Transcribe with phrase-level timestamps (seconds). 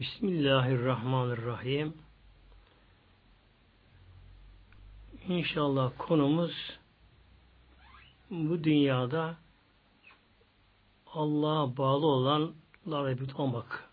[0.00, 1.94] Bismillahirrahmanirrahim.
[5.28, 6.78] İnşallah konumuz
[8.30, 9.36] bu dünyada
[11.06, 13.90] Allah'a bağlı olanlarla bir olmak.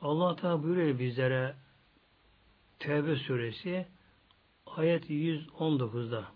[0.00, 1.56] Allah Teala buyuruyor bizlere
[2.78, 3.86] Tevbe suresi
[4.66, 6.32] ayet 119'da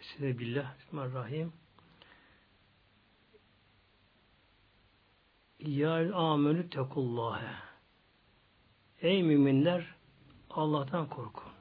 [0.00, 1.63] Size billah Bismillahirrahmanirrahim
[5.66, 7.54] Ya amenü tekullâhe
[9.00, 9.94] Ey müminler
[10.50, 11.52] Allah'tan korkun.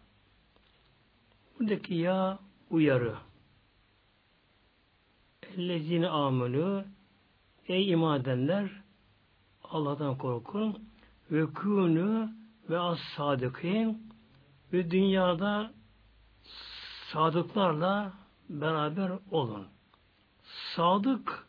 [1.59, 2.39] Buradaki ya
[2.69, 3.15] uyarı.
[5.43, 6.85] Ellezine amenü
[7.67, 8.69] Ey iman edenler
[9.63, 10.89] Allah'tan korkun
[11.31, 12.29] ve kûnü
[12.69, 14.11] ve as sadıkîn
[14.73, 15.73] ve dünyada
[17.13, 18.13] sadıklarla
[18.49, 19.67] beraber olun.
[20.75, 21.47] Sadık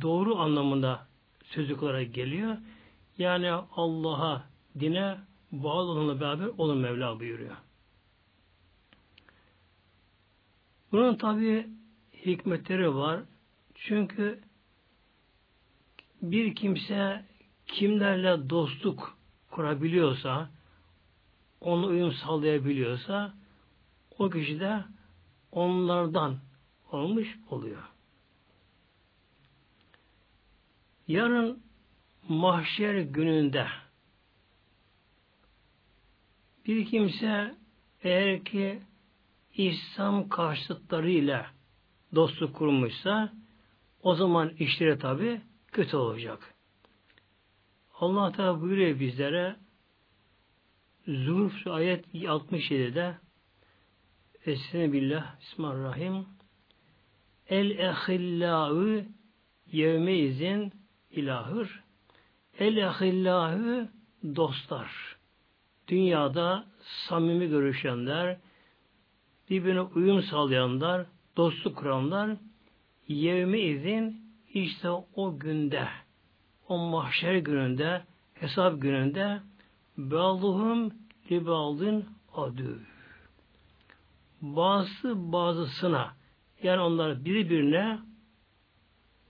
[0.00, 1.06] doğru anlamında
[1.48, 2.56] sözlük olarak geliyor.
[3.18, 4.44] Yani Allah'a,
[4.80, 5.18] dine
[5.52, 7.56] bağlı olanla beraber olun Mevla buyuruyor.
[10.92, 11.66] Bunun tabi
[12.26, 13.20] hikmetleri var.
[13.74, 14.40] Çünkü
[16.22, 17.24] bir kimse
[17.66, 19.18] kimlerle dostluk
[19.50, 20.50] kurabiliyorsa,
[21.60, 23.34] onu uyum sağlayabiliyorsa,
[24.18, 24.84] o kişi de
[25.52, 26.38] onlardan
[26.92, 27.82] olmuş oluyor.
[31.08, 31.62] Yarın
[32.28, 33.66] mahşer gününde
[36.66, 37.54] bir kimse
[38.02, 38.82] eğer ki
[39.54, 41.46] İslam karşıtlarıyla
[42.14, 43.32] dostluk kurmuşsa
[44.02, 45.40] o zaman işleri tabi
[45.72, 46.54] kötü olacak.
[47.94, 49.56] Allah Teala buyuruyor bizlere
[51.06, 53.16] Zuhruf ayet 67'de
[54.44, 56.26] Esne billah Bismillahirrahmanirrahim
[57.48, 59.04] El ehillâhu
[59.72, 60.77] yevmeizin
[61.18, 61.80] ilahır
[62.58, 63.88] El ehillâhu
[64.36, 65.16] dostlar.
[65.88, 68.36] Dünyada samimi görüşenler,
[69.50, 71.06] birbirine uyum sağlayanlar,
[71.36, 72.36] dostluk kuranlar
[73.08, 74.20] yevmi izin
[74.54, 75.88] işte o günde
[76.68, 78.02] o mahşer gününde
[78.34, 79.40] hesap gününde
[79.96, 80.92] Bâluhum
[81.30, 82.04] libâldın
[82.34, 82.80] adü.
[84.42, 86.12] Bazı bazısına
[86.62, 87.98] yani onlar birbirine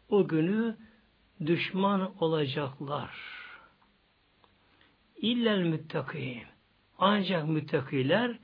[0.08, 0.76] o günü
[1.46, 3.10] düşman olacaklar.
[5.16, 6.42] İllel müttakîn.
[6.98, 8.38] Ancak müttakiler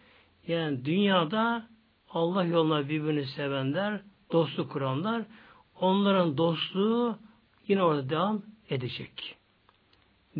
[0.46, 1.68] yani dünyada
[2.10, 4.00] Allah yoluna birbirini sevenler,
[4.32, 5.22] dostluk kuranlar,
[5.80, 7.18] onların dostluğu
[7.68, 9.36] yine orada devam edecek.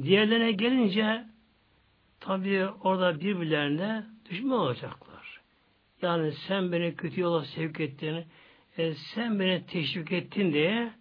[0.02, 1.24] Diğerlerine gelince
[2.20, 5.40] tabi orada birbirlerine düşman olacaklar.
[6.02, 8.24] Yani sen beni kötü yola sevk ettin,
[8.78, 10.92] e, sen beni teşvik ettin diye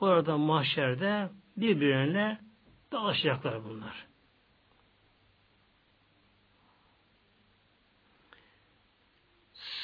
[0.00, 2.38] orada mahşerde birbirlerine
[2.92, 4.06] dalaşacaklar bunlar.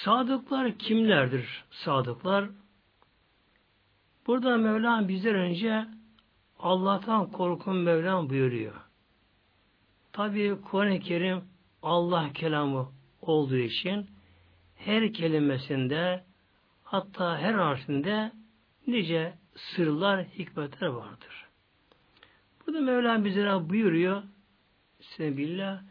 [0.04, 1.64] Sadıklar kimlerdir?
[1.70, 2.48] Sadıklar
[4.26, 5.86] Burada Mevlam bizler önce
[6.58, 8.74] Allah'tan korkun Mevlam buyuruyor.
[10.12, 11.44] Tabi Kur'an-ı Kerim
[11.82, 12.88] Allah kelamı
[13.22, 14.06] olduğu için
[14.76, 16.24] her kelimesinde
[16.84, 18.32] hatta her harfinde
[18.86, 21.46] nice sırlar, hikmetler vardır.
[22.66, 24.22] Burada Mevlam bizlere buyuruyor?
[25.00, 25.82] Sebillah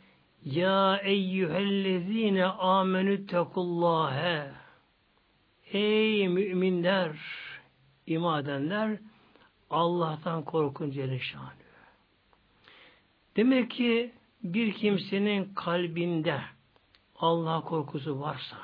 [0.46, 4.52] Ya eyyühellezine amenü tekullâhe
[5.72, 7.18] Ey müminler
[8.08, 9.00] iman edenler
[9.70, 11.22] Allah'tan korkun Celle
[13.36, 14.12] Demek ki
[14.44, 16.42] bir kimsenin kalbinde
[17.16, 18.58] Allah korkusu varsa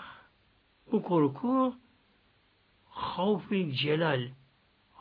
[0.91, 1.75] bu korku
[2.89, 4.27] havfil celal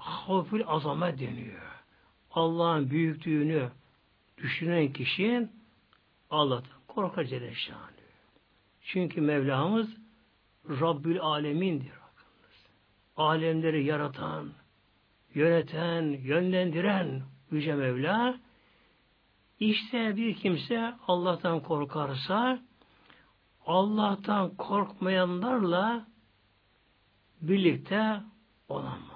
[0.06, 1.82] havfil azamet deniyor.
[2.30, 3.70] Allah'ın büyüklüğünü
[4.38, 5.48] düşünen kişi
[6.30, 7.52] Allah'tan korkar Celle
[8.82, 9.88] Çünkü Mevlamız
[10.68, 11.92] Rabbül Alemin'dir.
[13.16, 14.52] Alemleri yaratan,
[15.34, 18.40] yöneten, yönlendiren Yüce Mevla
[19.60, 22.62] işte bir kimse Allah'tan korkarsa
[23.66, 26.06] Allah'tan korkmayanlarla
[27.40, 28.20] birlikte
[28.68, 29.15] olamaz.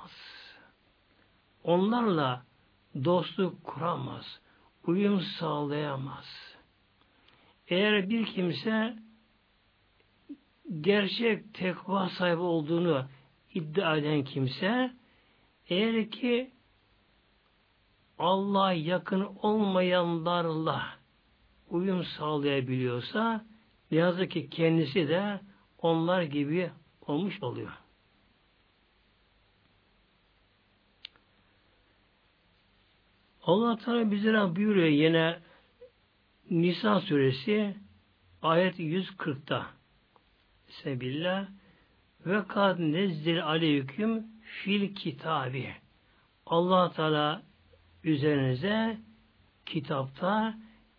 [1.64, 2.42] Onlarla
[3.04, 4.40] dostluk kuramaz,
[4.86, 6.56] uyum sağlayamaz.
[7.68, 8.96] Eğer bir kimse
[10.80, 13.06] gerçek tekva sahibi olduğunu
[13.54, 14.92] iddia eden kimse
[15.68, 16.50] eğer ki
[18.18, 20.86] Allah'a yakın olmayanlarla
[21.70, 23.44] uyum sağlayabiliyorsa
[23.90, 25.40] yazık ki kendisi de
[25.78, 26.70] onlar gibi
[27.06, 27.79] olmuş oluyor.
[33.42, 35.38] Allah Teala bizlere buyuruyor yine
[36.50, 37.74] Nisa suresi
[38.42, 39.66] ayet 140'ta
[40.68, 41.46] Sebillah
[42.26, 45.68] ve kad nezzil aleyküm fil kitabi
[46.46, 47.42] allah Teala
[48.04, 48.98] üzerinize
[49.66, 50.54] kitapta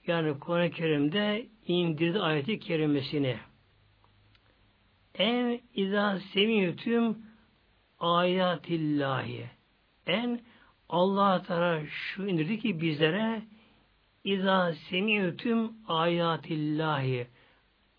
[0.07, 3.37] yani Kur'an-ı Kerim'de indirdi ayeti kerimesini.
[5.15, 7.17] En izâ semiyetüm
[7.99, 9.49] ayatillahi.
[10.05, 10.39] En
[10.91, 13.41] Allah Teala şu indirdi ki bizlere
[14.23, 17.27] izâ semiyetüm ayatillahi.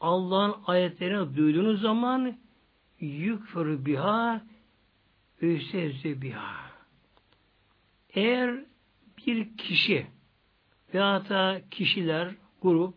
[0.01, 2.39] Allah'ın ayetlerini duyduğunuz zaman
[3.01, 4.43] yükfür biha
[5.41, 6.71] üsezü biha.
[8.11, 8.65] Eğer
[9.27, 10.07] bir kişi
[10.95, 12.95] veya da kişiler, grup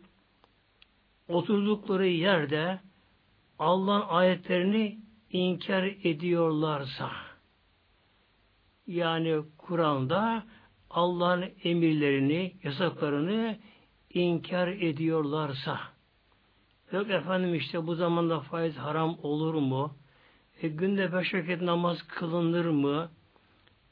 [1.27, 2.79] oturdukları yerde
[3.59, 4.99] Allah'ın ayetlerini
[5.29, 7.11] inkar ediyorlarsa
[8.87, 10.43] yani Kur'an'da
[10.89, 13.57] Allah'ın emirlerini, yasaklarını
[14.13, 15.79] inkar ediyorlarsa
[16.91, 19.95] yok efendim işte bu zamanda faiz haram olur mu?
[20.61, 23.09] E, günde beş vakit namaz kılınır mı?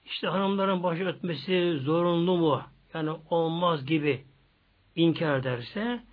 [0.05, 2.61] İşte hanımların başı ötmesi zorunlu mu?
[2.93, 4.23] Yani olmaz gibi
[4.95, 6.03] inkar ederse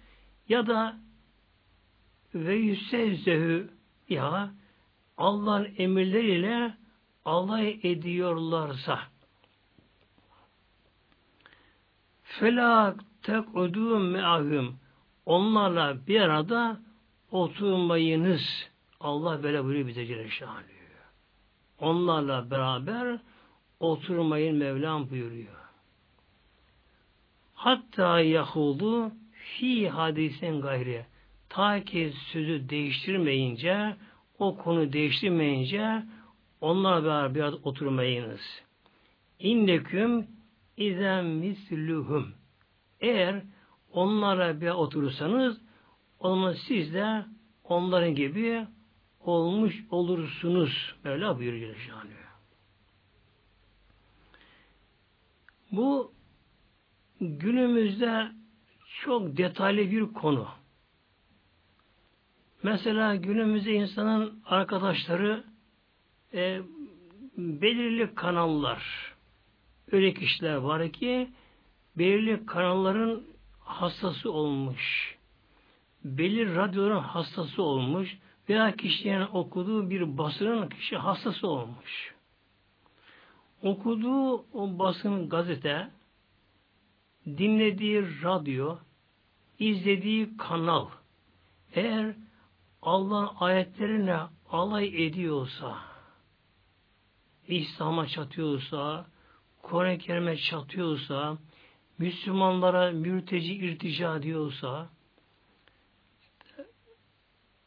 [0.48, 1.00] ya da
[2.34, 3.70] ve yüssevzehü
[4.08, 4.54] ya
[5.16, 6.74] Allah'ın emirleriyle
[7.24, 8.98] alay ediyorlarsa
[12.22, 14.76] felak tekudû me'ahüm
[15.26, 16.80] onlarla bir arada
[17.30, 18.70] oturmayınız.
[19.00, 20.28] Allah böyle buyuruyor bize Celle
[21.78, 23.18] Onlarla beraber
[23.80, 25.60] oturmayın Mevlam buyuruyor.
[27.54, 31.06] Hatta yahudu fi hadisen gayri.
[31.48, 33.96] Ta ki sözü değiştirmeyince,
[34.38, 36.02] o konu değiştirmeyince
[36.60, 38.40] onlar beraber biraz oturmayınız.
[39.38, 40.26] İnneküm
[40.76, 42.34] izem misluhum.
[43.00, 43.42] Eğer
[43.92, 45.60] onlara bir oturursanız
[46.18, 47.24] o zaman siz de
[47.64, 48.66] onların gibi
[49.20, 50.94] olmuş olursunuz.
[51.04, 52.20] Böyle buyuruyor Şanlı.
[55.72, 56.12] Bu
[57.20, 58.28] günümüzde
[59.04, 60.48] çok detaylı bir konu.
[62.62, 65.44] Mesela günümüzde insanın arkadaşları
[66.34, 66.60] e,
[67.36, 68.82] belirli kanallar
[69.92, 71.30] öyle kişiler var ki
[71.96, 73.22] belirli kanalların
[73.60, 75.16] hastası olmuş.
[76.04, 78.18] Belirli radyoların hastası olmuş
[78.48, 82.14] veya kişinin okuduğu bir basının kişi hastası olmuş.
[83.62, 85.90] Okuduğu o basın gazete
[87.26, 88.78] dinlediği radyo,
[89.58, 90.88] izlediği kanal
[91.74, 92.14] eğer
[92.82, 94.18] Allah'ın ayetlerine
[94.50, 95.89] alay ediyorsa,
[97.48, 99.06] İslam'a çatıyorsa,
[99.62, 101.38] Kur'an-ı Kerim'e çatıyorsa,
[101.98, 104.88] Müslümanlara mürteci irtica diyorsa,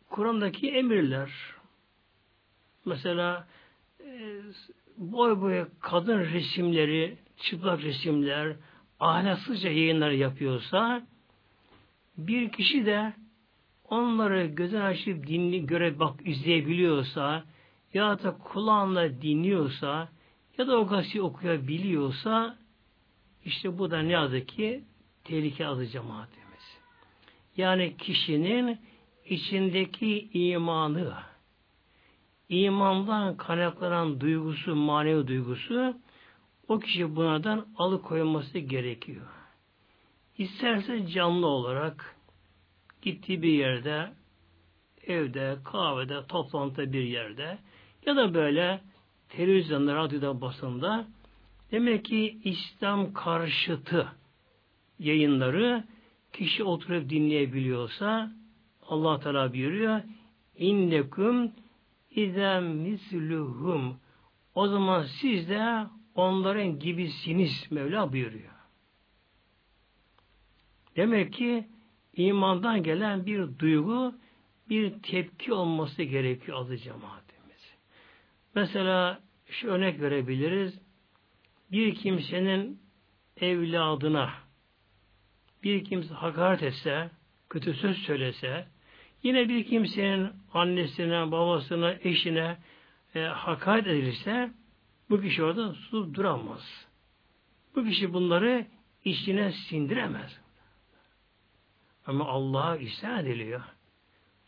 [0.09, 1.31] Kur'an'daki emirler,
[2.85, 3.47] mesela
[3.99, 4.41] e,
[4.97, 8.55] boy boy kadın resimleri, çıplak resimler,
[8.99, 11.07] ahlaksızca yayınlar yapıyorsa
[12.17, 13.13] bir kişi de
[13.89, 17.43] onları gözün açıp dinli göre bak izleyebiliyorsa
[17.93, 20.09] ya da kulağınla dinliyorsa
[20.57, 22.57] ya da o gazeteyi okuyabiliyorsa
[23.45, 24.83] işte bu da ne yazık ki
[25.23, 26.79] tehlike adı cemaatimiz.
[27.57, 28.79] Yani kişinin
[29.25, 31.13] içindeki imanı,
[32.49, 35.97] imandan kaynaklanan duygusu, manevi duygusu
[36.67, 39.27] o kişi bunlardan alıkoyulması gerekiyor.
[40.37, 42.15] İsterse canlı olarak
[43.01, 44.13] gittiği bir yerde,
[45.07, 47.57] evde, kahvede, toplantıda bir yerde
[48.05, 48.81] ya da böyle
[49.29, 51.07] televizyonda, radyoda, basında
[51.71, 54.07] demek ki İslam karşıtı
[54.99, 55.83] yayınları
[56.33, 58.31] kişi oturup dinleyebiliyorsa
[58.87, 60.01] Allah Teala buyuruyor
[60.57, 61.51] innekum
[62.11, 63.97] izem misluhum
[64.55, 68.53] o zaman siz de onların gibisiniz Mevla buyuruyor.
[70.95, 71.67] Demek ki
[72.15, 74.15] imandan gelen bir duygu,
[74.69, 77.22] bir tepki olması gerekiyor azı cemaatimiz.
[78.55, 80.79] Mesela şu örnek verebiliriz.
[81.71, 82.81] Bir kimsenin
[83.37, 84.33] evladına
[85.63, 87.09] bir kimse hakaret etse,
[87.49, 88.67] kötü söz söylese,
[89.23, 92.57] yine bir kimsenin annesine, babasına, eşine
[93.15, 94.51] e, hakaret edilirse,
[95.09, 96.87] bu kişi orada sus duramaz.
[97.75, 98.65] Bu kişi bunları
[99.05, 100.39] içine sindiremez.
[102.05, 103.61] Ama Allah'a isyan ediliyor.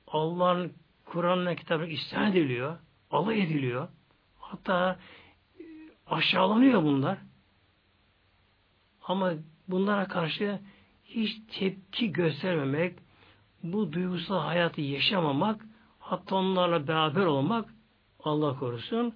[0.08, 0.74] Allah'ın
[1.06, 2.78] Kur'an'la kitabı isyan ediliyor.
[3.12, 3.88] Alay ediliyor.
[4.40, 5.00] Hatta
[5.60, 5.64] e,
[6.08, 7.18] aşağılanıyor bunlar.
[9.04, 9.34] Ama
[9.68, 10.60] bunlara karşı
[11.06, 13.00] hiç tepki göstermemek,
[13.64, 15.66] bu duygusal hayatı yaşamamak,
[16.00, 17.74] hatta onlarla beraber olmak
[18.20, 19.16] Allah korusun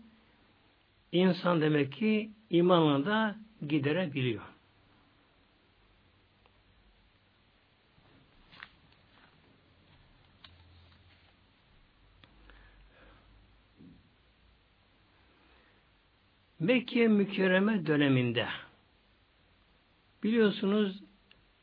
[1.12, 3.36] insan demek ki imanına da
[3.68, 4.44] giderebiliyor.
[16.60, 18.48] Mekke mükerreme döneminde
[20.24, 21.04] biliyorsunuz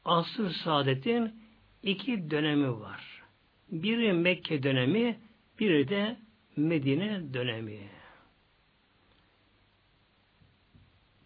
[0.05, 1.43] asır saadetin
[1.83, 3.23] iki dönemi var.
[3.71, 5.19] Biri Mekke dönemi,
[5.61, 6.17] biri de
[6.57, 7.79] Medine dönemi.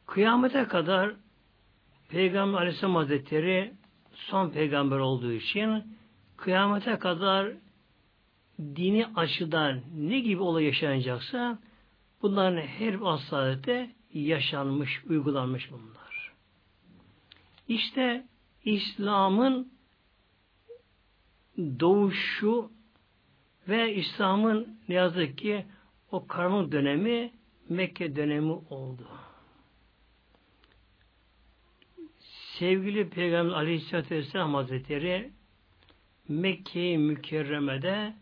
[0.07, 1.15] Kıyamete kadar
[2.09, 3.73] Peygamber Aleyhisselam Hazretleri
[4.13, 5.97] son peygamber olduğu için
[6.37, 7.53] kıyamete kadar
[8.59, 11.59] dini açıdan ne gibi olay yaşanacaksa
[12.23, 12.95] bunların her
[14.15, 16.33] bir yaşanmış, uygulanmış bunlar.
[17.69, 18.27] İşte
[18.65, 19.73] İslam'ın
[21.59, 22.71] doğuşu
[23.69, 25.67] ve İslam'ın ne yazık ki
[26.13, 27.33] o karanlık dönemi
[27.69, 29.09] Mekke dönemi oldu.
[32.59, 35.31] Sevgili Peygamber Aleyhisselatü Vesselam Hazretleri
[36.29, 38.15] Mekke-i Mükerreme'de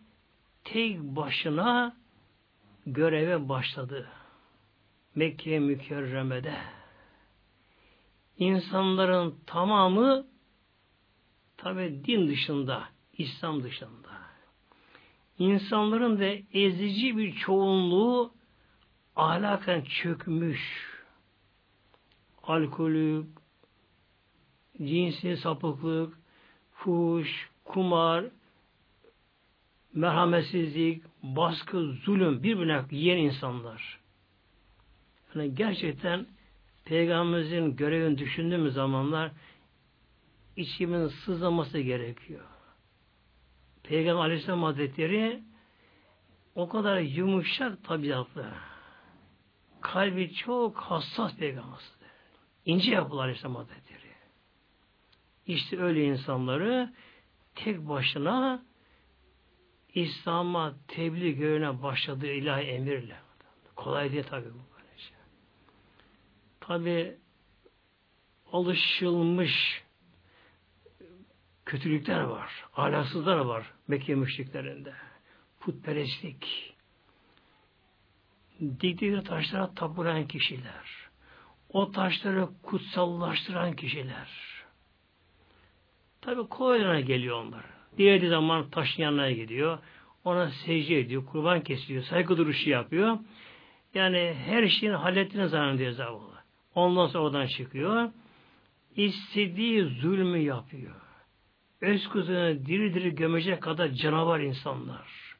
[0.64, 1.96] tek başına
[2.92, 4.08] göreve başladı.
[5.14, 6.54] Mekke mükerremede
[8.38, 10.26] insanların tamamı
[11.56, 14.08] tabi din dışında, İslam dışında.
[15.38, 18.32] İnsanların da ezici bir çoğunluğu
[19.16, 20.88] ahlaken çökmüş.
[22.42, 23.26] Alkolü,
[24.78, 26.18] cinsi sapıklık,
[26.72, 28.24] fuş, kumar,
[29.98, 34.00] merhametsizlik, baskı, zulüm birbirine yiyen insanlar.
[35.34, 36.26] Yani gerçekten
[36.84, 39.32] Peygamberimizin görevini düşündüğümüz zamanlar
[40.56, 42.44] içimin sızlaması gerekiyor.
[43.82, 45.42] Peygamber Aleyhisselam Hazretleri
[46.54, 48.46] o kadar yumuşak tabiatlı.
[49.80, 51.80] Kalbi çok hassas peygamber.
[52.64, 54.12] İnce yapılı Aleyhisselam Hazretleri.
[55.46, 56.92] İşte öyle insanları
[57.54, 58.67] tek başına
[59.94, 63.16] İslam'a tebliğ görevine başladığı ilahi emirle.
[63.76, 64.68] Kolay değil tabi bu.
[64.98, 65.16] Şey.
[66.60, 67.16] Tabi
[68.52, 69.82] alışılmış
[71.64, 72.64] kötülükler var.
[72.76, 74.94] Ahlaksızlar var Mekke müşriklerinde.
[75.60, 76.74] Putperestlik.
[78.60, 81.08] Diktikleri taşlara tapıran kişiler.
[81.68, 84.28] O taşları kutsallaştıran kişiler.
[86.20, 87.77] Tabi kolaylarına geliyor onlar.
[87.98, 89.78] Diğer zaman taşın yanına gidiyor.
[90.24, 91.26] Ona secde ediyor.
[91.26, 92.02] Kurban kesiyor.
[92.02, 93.18] Saygı duruşu yapıyor.
[93.94, 96.38] Yani her şeyin hallettiğini zannediyor zavallı.
[96.74, 98.10] Ondan sonra oradan çıkıyor.
[98.96, 100.94] İstediği zulmü yapıyor.
[101.80, 105.36] Öz kızını diri diri gömecek kadar canavar insanlar.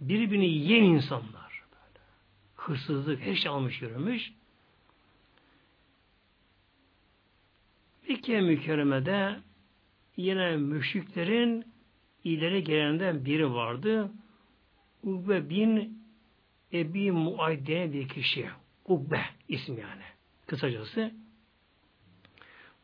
[0.00, 1.62] Birbirini yiyen insanlar.
[2.56, 4.32] Hırsızlık, her şey almış yürümüş.
[8.08, 9.36] Mekke mükerremede
[10.16, 11.64] yine müşriklerin
[12.24, 14.10] ileri gelenden biri vardı.
[15.02, 16.02] Ukbe bin
[16.72, 18.48] Ebi Muaydene bir kişi.
[18.84, 20.02] Ukbe ismi yani.
[20.46, 21.12] Kısacası.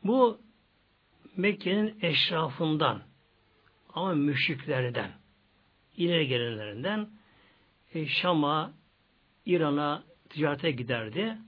[0.04, 0.40] Bu
[1.36, 3.02] Mekke'nin eşrafından
[3.94, 5.10] ama müşriklerden
[5.96, 7.08] ileri gelenlerinden
[7.94, 8.72] e, Şam'a,
[9.46, 11.38] İran'a ticarete giderdi.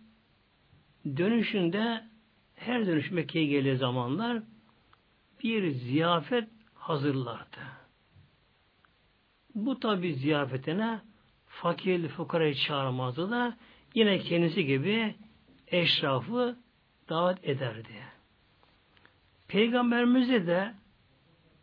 [1.16, 2.04] Dönüşünde
[2.56, 4.42] her dönüş Mekke'ye geldiği zamanlar
[5.44, 7.60] bir ziyafet hazırlardı.
[9.54, 11.00] Bu tabi ziyafetine
[11.46, 13.56] fakir fukarayı çağırmazdı da
[13.94, 15.14] yine kendisi gibi
[15.66, 16.56] eşrafı
[17.08, 17.94] davet ederdi.
[19.48, 20.74] Peygamberimize de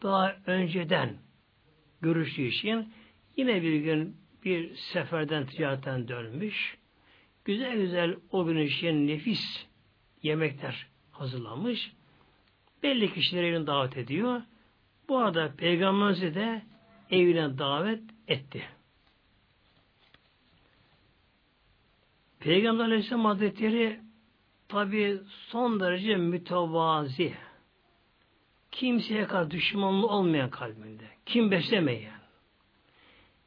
[0.04, 1.18] daha önceden
[2.02, 2.94] görüştüğü için
[3.38, 6.78] yine bir gün bir seferden ticaretten dönmüş.
[7.46, 9.68] Güzel güzel o gün için nefis
[10.24, 11.92] yemekler hazırlamış
[12.84, 14.42] belli kişileri evine davet ediyor.
[15.10, 16.62] Bu arada Peygamberimizi de
[17.12, 18.64] evine davet etti.
[22.40, 24.00] Peygamber Aleyhisselam Hazretleri
[24.68, 27.34] tabi son derece mütevazi.
[28.72, 31.04] Kimseye karşı düşmanlığı olmayan kalbinde.
[31.26, 32.20] Kim beslemeyen.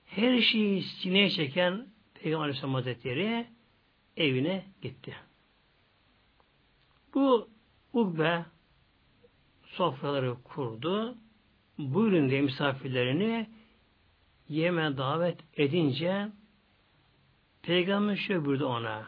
[0.06, 3.46] Her şeyi sineye çeken Peygamber Aleyhisselam Hazretleri
[4.16, 5.16] evine gitti.
[7.14, 7.48] Bu
[7.92, 8.44] Ukbe
[9.70, 11.16] sofraları kurdu.
[11.78, 13.46] Buyurun diye misafirlerini
[14.48, 16.28] yeme davet edince
[17.62, 19.06] Peygamber şöyle buyurdu ona.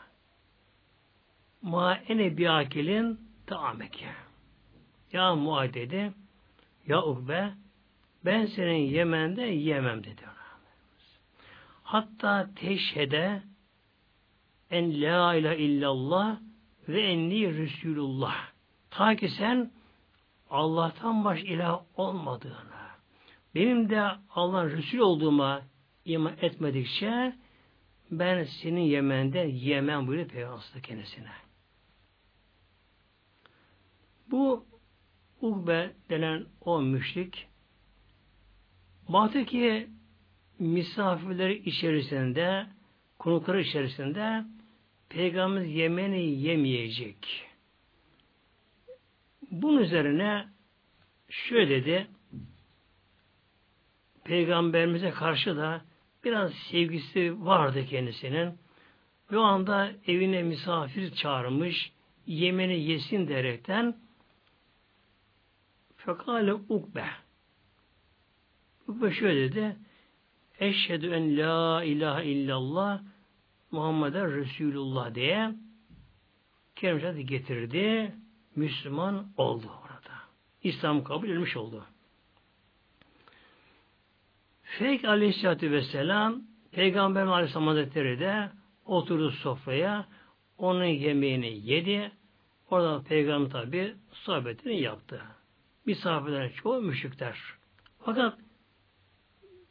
[1.62, 4.08] Ma ene biakilin taameke.
[5.12, 6.12] Ya Muad dedi.
[6.86, 7.52] Ya Ukbe
[8.24, 10.32] ben senin Yemen'de yemem dedi ona.
[11.82, 13.42] Hatta teşhede
[14.70, 16.40] en la ilahe illallah
[16.88, 18.36] ve enni Resulullah.
[18.90, 19.70] Ta ki sen
[20.52, 22.82] Allah'tan baş ilah olmadığını,
[23.54, 25.62] benim de Allah'ın Resul olduğuma
[26.04, 27.34] iman etmedikçe
[28.10, 31.32] ben senin Yemen'de yemem buyuruyor Peygamber kendisine.
[34.30, 34.66] Bu
[35.40, 37.46] Ugbe denen o müşrik
[39.08, 39.88] Batı'ki
[40.58, 42.66] misafirleri içerisinde
[43.18, 44.44] konukları içerisinde
[45.08, 47.51] Peygamber yemeni yemeyecek.
[49.52, 50.48] Bunun üzerine
[51.28, 52.06] şöyle dedi
[54.24, 55.84] Peygamberimize karşı da
[56.24, 58.58] biraz sevgisi vardı kendisinin.
[59.32, 61.92] Ve o anda evine misafir çağırmış,
[62.26, 63.96] yemeni yesin derekten
[65.96, 67.04] fekale ukbe
[68.88, 69.76] Ukbe şöyle dedi
[70.60, 73.02] Eşhedü en la ilahe illallah
[73.70, 75.54] Muhammeden Resulullah diye
[76.76, 78.14] kelimesi getirdi.
[78.56, 80.18] Müslüman oldu orada.
[80.62, 81.86] İslam kabul edilmiş oldu.
[84.62, 86.42] Feyk aleyhissalatü vesselam
[86.72, 88.50] Peygamber Aleyhisselam Hazretleri de
[88.84, 90.06] oturdu sofraya
[90.58, 92.12] onun yemeğini yedi.
[92.70, 95.22] Orada Peygamber tabi sohbetini yaptı.
[95.86, 97.38] Misafirler çoğu müşrikler.
[97.98, 98.38] Fakat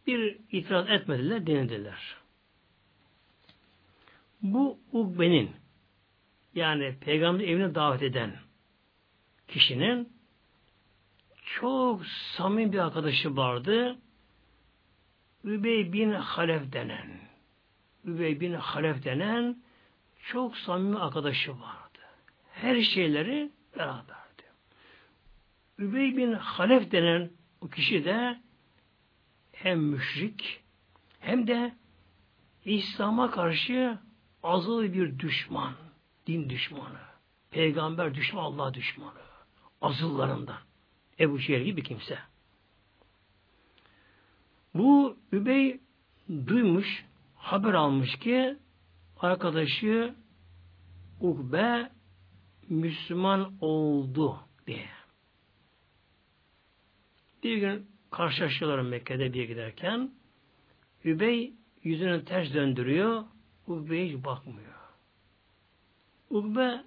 [0.08, 2.18] bir itiraz etmediler, denediler.
[4.42, 5.52] Bu Ugbe'nin
[6.56, 8.34] yani peygamber evine davet eden
[9.52, 10.14] kişinin
[11.46, 13.98] çok samimi bir arkadaşı vardı.
[15.44, 17.20] Übey bin Halef denen
[18.06, 19.58] Übey bin Halef denen
[20.24, 22.00] çok samimi arkadaşı vardı.
[22.54, 24.44] Her şeyleri beraberdi.
[25.80, 28.40] Übey bin Halef denen o kişi de
[29.52, 30.64] hem müşrik
[31.20, 31.76] hem de
[32.66, 33.98] İslam'a karşı
[34.44, 35.74] azılı bir düşman,
[36.28, 37.00] din düşmanı,
[37.52, 39.22] peygamber düşmanı, Allah düşmanı,
[39.82, 40.60] azıllarından.
[41.20, 42.20] Ebu Cehil gibi kimse.
[44.74, 45.80] Bu Übey
[46.48, 48.58] duymuş, haber almış ki
[49.20, 50.16] arkadaşı
[51.20, 51.92] Ukbe
[52.70, 54.90] Müslüman oldu diye.
[57.44, 60.12] Bir gün karşılaşıyorlar Mekke'de bir giderken
[61.04, 63.24] Übey yüzünü ters döndürüyor.
[63.68, 64.74] Ukbe hiç bakmıyor.
[66.30, 66.84] Ukbe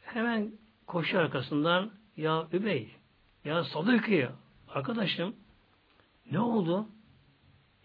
[0.00, 0.52] hemen
[0.86, 2.88] koşu arkasından ya Übey
[3.44, 4.30] ya Sadık'ı
[4.68, 5.36] arkadaşım
[6.30, 6.86] ne oldu?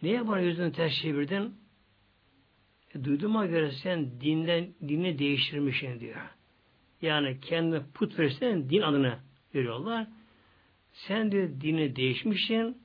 [0.01, 1.55] Niye bana yüzünü ters çevirdin?
[2.95, 6.21] E, duyduğuma göre sen dinden dini değiştirmişsin diyor.
[7.01, 9.19] Yani kendi putperestlerin din adını
[9.55, 10.07] veriyorlar.
[10.93, 12.77] Sen diyor dini değişmişsin.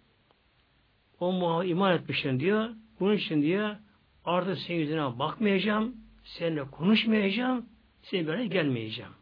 [1.20, 2.70] O muha iman etmişsin diyor.
[3.00, 3.76] Bunun için diyor
[4.24, 5.96] artık senin yüzüne bakmayacağım.
[6.24, 7.66] Seninle konuşmayacağım.
[8.02, 9.12] Senin böyle gelmeyeceğim.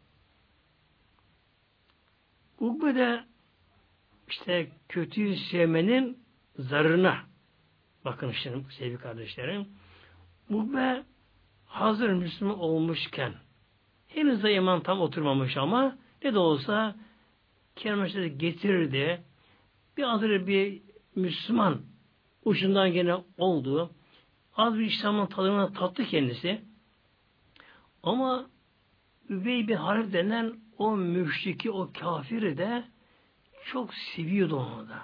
[2.61, 3.23] Ukbe de
[4.29, 6.17] işte kötüyü sevmenin
[6.55, 7.17] zarına
[8.05, 9.67] bakın şimdi sevgili kardeşlerim
[10.49, 11.03] Ukbe
[11.65, 13.33] hazır Müslüman olmuşken
[14.07, 16.95] henüz de iman tam oturmamış ama ne de olsa
[17.75, 19.21] kelimesini getirdi.
[19.97, 20.81] Bir hazır bir
[21.15, 21.81] Müslüman
[22.45, 23.91] ucundan gene oldu.
[24.55, 26.61] Az bir İslam'ın tadını tattı kendisi.
[28.03, 28.45] Ama
[29.29, 32.83] Übey bin Harif denen o müşriki, o kafiri de
[33.65, 35.01] çok seviyordu onu da.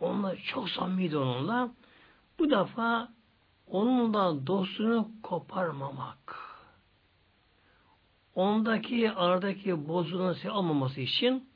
[0.00, 1.74] Onunla çok samimiydi onunla.
[2.38, 3.12] Bu defa
[3.66, 6.36] onunla dostluğunu koparmamak.
[8.34, 11.48] Ondaki aradaki bozulun almaması için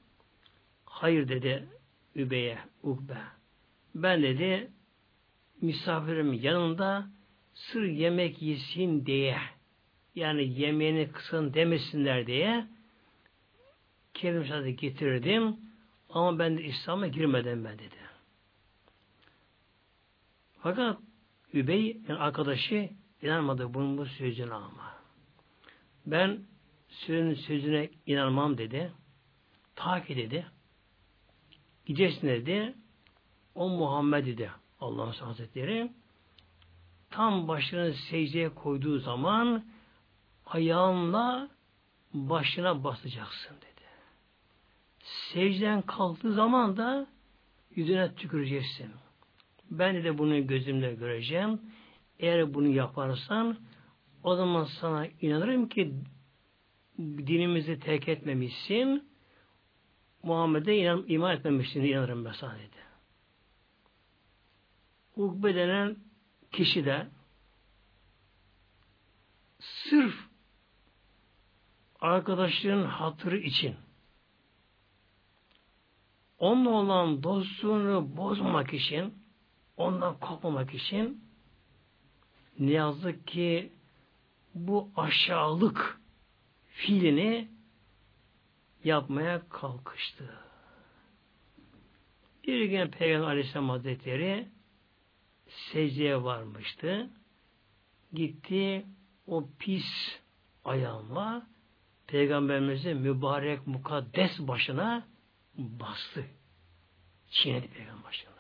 [0.85, 1.69] hayır dedi
[2.15, 3.19] Übey'e, Ukbe.
[3.95, 4.71] Ben dedi
[5.61, 7.07] misafirim yanında
[7.55, 9.39] sır yemek yesin diye
[10.15, 12.67] yani yemeğini kısın demesinler diye
[14.15, 15.57] kelime getirdim
[16.11, 17.97] ama ben de İslam'a girmeden ben dedi.
[20.63, 20.99] Fakat
[21.53, 22.91] Übey yani arkadaşı
[23.23, 24.95] inanmadı bunun bu sözüne ama.
[26.07, 26.41] Ben
[26.89, 28.93] senin sözüne inanmam dedi.
[29.75, 30.47] Ta ki dedi.
[31.87, 32.75] Gideceksin dedi.
[33.55, 34.51] O Muhammed dedi.
[34.81, 35.93] Allah'ın Hazretleri
[37.11, 39.65] tam başını secdeye koyduğu zaman
[40.47, 41.49] ayağınla
[42.15, 43.72] başına basacaksın dedi.
[45.03, 47.07] Secden kalktığı zaman da
[47.75, 48.91] yüzüne tüküreceksin.
[49.71, 51.61] Ben de bunu gözümle göreceğim.
[52.19, 53.59] Eğer bunu yaparsan
[54.23, 55.95] o zaman sana inanırım ki
[56.99, 59.09] dinimizi terk etmemişsin,
[60.23, 62.83] Muhammed'e inan, iman etmemişsin inanırım mesela dedi.
[65.17, 65.97] Ukbe denen
[66.53, 67.09] kişi de
[69.59, 70.15] sırf
[72.01, 73.77] arkadaşların hatırı için
[76.43, 79.15] onunla olan dostluğunu bozmamak için
[79.77, 81.25] ondan kopmamak için
[82.59, 83.73] ne yazık ki
[84.55, 86.01] bu aşağılık
[86.69, 87.49] fiilini
[88.85, 90.35] yapmaya kalkıştı.
[92.47, 94.49] Bir gün Peygamber Aleyhisselam Hazretleri
[95.47, 97.11] secdeye varmıştı.
[98.13, 98.87] Gitti
[99.27, 100.21] o pis
[100.65, 101.47] ayağımla
[102.07, 105.12] Peygamberimizin mübarek mukaddes başına
[105.59, 106.25] bastı.
[107.31, 108.33] Çiğnedi Peygamber başına.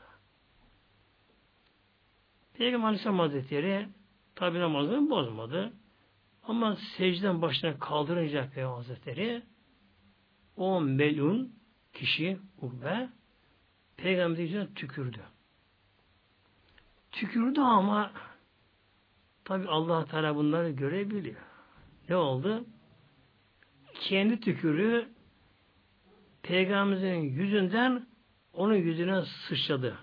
[2.55, 3.89] Peygamber Aleyhisselam Hazretleri
[4.35, 5.73] tabi namazını bozmadı.
[6.43, 9.43] Ama secden başına kaldırınca Peygamber Hazretleri
[10.57, 11.53] o melun
[11.93, 13.09] kişi Ukbe
[13.97, 15.21] Peygamberin yüzüne tükürdü.
[17.13, 18.13] Tükürdü ama
[19.45, 21.41] tabi Allah Teala bunları görebiliyor.
[22.09, 22.65] Ne oldu?
[23.95, 25.09] Kendi tükürüğü
[26.43, 28.07] Peygamberimizin yüzünden
[28.53, 29.99] onun yüzüne sıçradı.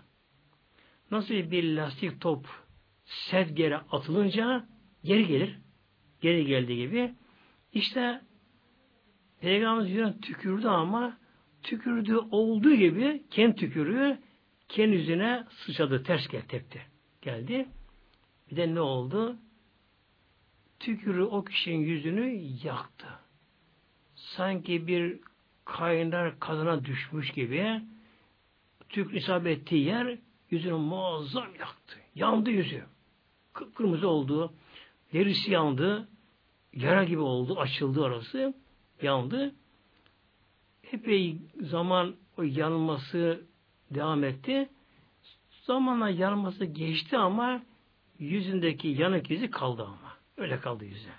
[1.11, 2.45] Nasıl bir lastik top
[3.05, 4.67] set geri atılınca
[5.03, 5.59] geri gelir.
[6.21, 7.13] Geri geldiği gibi.
[7.73, 8.21] İşte
[9.41, 11.17] Peygamberimiz yüzüne tükürdü ama
[11.63, 14.19] tükürdüğü olduğu gibi kendi tükürüğü
[14.69, 16.03] kendi yüzüne sıçradı.
[16.03, 16.81] Ters gel tepti.
[17.21, 17.69] Geldi.
[18.51, 19.37] Bir de ne oldu?
[20.79, 23.07] Tükürü o kişinin yüzünü yaktı.
[24.15, 25.19] Sanki bir
[25.77, 27.81] kaynar kazana düşmüş gibi
[28.89, 30.17] tük isabet yer
[30.49, 31.95] yüzünü muazzam yaktı.
[32.15, 32.83] Yandı yüzü.
[33.53, 34.53] Kıpkırmızı oldu.
[35.13, 36.07] Derisi yandı.
[36.73, 37.59] Yara gibi oldu.
[37.59, 38.53] Açıldı orası.
[39.01, 39.55] Yandı.
[40.91, 43.41] Epey zaman o yanması
[43.91, 44.69] devam etti.
[45.65, 47.61] Zamanla yanması geçti ama
[48.19, 50.17] yüzündeki yanık izi kaldı ama.
[50.37, 51.09] Öyle kaldı yüzü.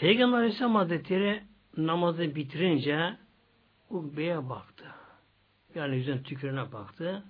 [0.00, 1.42] Peygamber Aleyhisselam Hazretleri
[1.76, 3.16] namazı bitirince
[3.90, 4.84] Ukbe'ye baktı.
[5.74, 7.24] Yani yüzüne tükürüne baktı.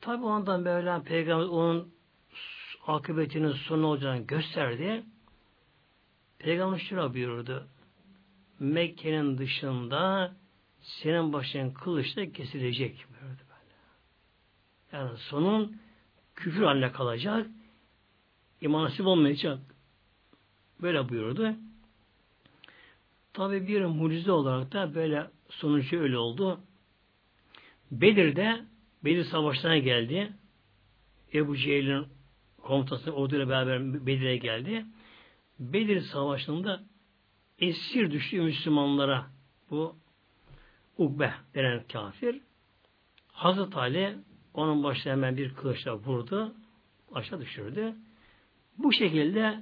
[0.00, 1.94] Tabi ondan Mevlam Peygamber onun
[2.86, 5.04] akıbetinin sonu olacağını gösterdi.
[6.38, 7.68] Peygamber şuna buyurdu.
[8.60, 10.32] Mekke'nin dışında
[10.80, 13.04] senin başın kılıçla kesilecek.
[13.22, 13.36] Böyle.
[14.92, 15.80] Yani sonun
[16.34, 17.46] küfür haline kalacak.
[18.60, 19.58] İman nasip olmayacak.
[20.82, 21.54] Böyle buyurdu.
[23.32, 26.60] Tabi bir mucize olarak da böyle sonucu öyle oldu.
[27.90, 28.64] Bedir'de
[29.04, 30.32] Bedir Savaşı'na geldi.
[31.34, 32.06] Ebu Cehil'in
[32.62, 34.86] komutası orduyla beraber Bedir'e geldi.
[35.58, 36.82] Bedir Savaşı'nda
[37.58, 39.26] esir düştü Müslümanlara
[39.70, 39.96] bu
[40.98, 42.40] Ukbe denen kafir
[43.32, 44.16] Hazreti Ali
[44.54, 46.54] onun başına hemen bir kılıçla vurdu.
[47.14, 47.94] Aşağı düşürdü.
[48.78, 49.60] Bu şekilde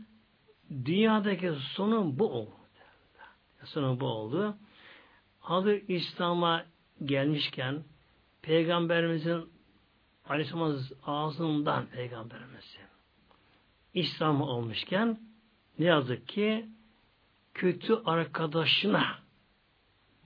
[0.70, 2.50] dünyadaki sonu bu oldu.
[3.64, 4.56] Sonu bu oldu.
[5.40, 6.64] Hazır İslam'a
[7.04, 7.84] gelmişken
[8.42, 9.48] Peygamberimizin
[10.28, 12.80] Aleyhisselam ağzından Peygamberimizin
[13.94, 15.20] İslam olmuşken
[15.78, 16.66] ne yazık ki
[17.54, 19.18] kötü arkadaşına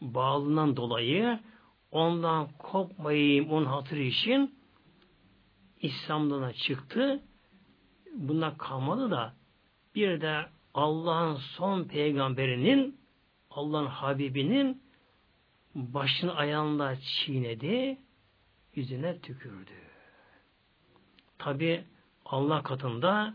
[0.00, 1.40] bağlından dolayı
[1.90, 4.58] ondan kopmayayım onun hatırı için
[5.80, 7.22] İslam'dan çıktı.
[8.14, 9.34] Buna kalmadı da
[9.98, 13.00] bir de Allah'ın son peygamberinin
[13.50, 14.82] Allah'ın Habibinin
[15.74, 17.98] başını ayağında çiğnedi,
[18.74, 19.72] yüzüne tükürdü.
[21.38, 21.84] Tabi
[22.24, 23.34] Allah katında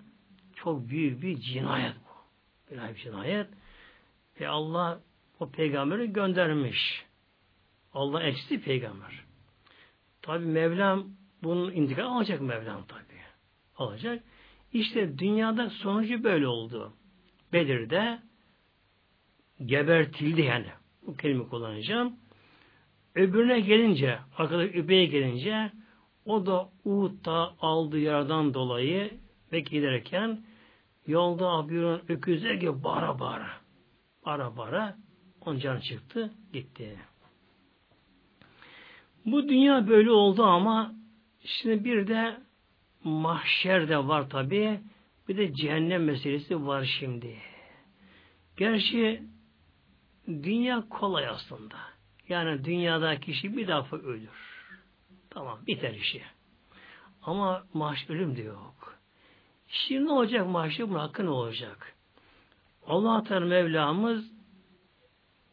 [0.56, 2.76] çok büyük bir cinayet bu.
[2.76, 3.48] Bir cinayet.
[4.40, 5.00] Ve Allah
[5.40, 7.06] o peygamberi göndermiş.
[7.94, 9.24] Allah elçisi peygamber.
[10.22, 11.08] Tabi Mevlam
[11.44, 13.04] bunun intikam alacak Mevlam tabi.
[13.78, 14.24] Alacak.
[14.74, 16.94] İşte dünyada sonucu böyle oldu.
[17.54, 18.20] Bedir'de
[19.66, 20.68] gebertildi yani.
[21.08, 22.16] Bu kelime kullanacağım.
[23.16, 25.72] Öbürüne gelince, arkadaş Übey'e gelince
[26.26, 29.12] o da Uhud'da aldığı yaradan dolayı
[29.52, 30.44] ve giderken
[31.08, 33.50] yolda Abiyur'un öküzler gibi bara bara.
[34.26, 34.98] Bara bara
[35.42, 37.00] onun canı çıktı, gitti.
[39.26, 40.94] Bu dünya böyle oldu ama
[41.40, 42.38] şimdi bir de
[43.04, 44.80] mahşer de var tabi.
[45.28, 47.38] Bir de cehennem meselesi var şimdi.
[48.58, 49.24] Gerçi
[50.28, 51.76] dünya kolay aslında.
[52.30, 54.54] Yani dünyada kişi bir defa ölür.
[55.30, 56.22] Tamam biter işi.
[57.22, 59.00] Ama maaş ölüm de yok.
[59.68, 61.96] Şimdi ne olacak mahşer bunun hakkı ne olacak?
[62.88, 64.32] Allah Teala Mevlamız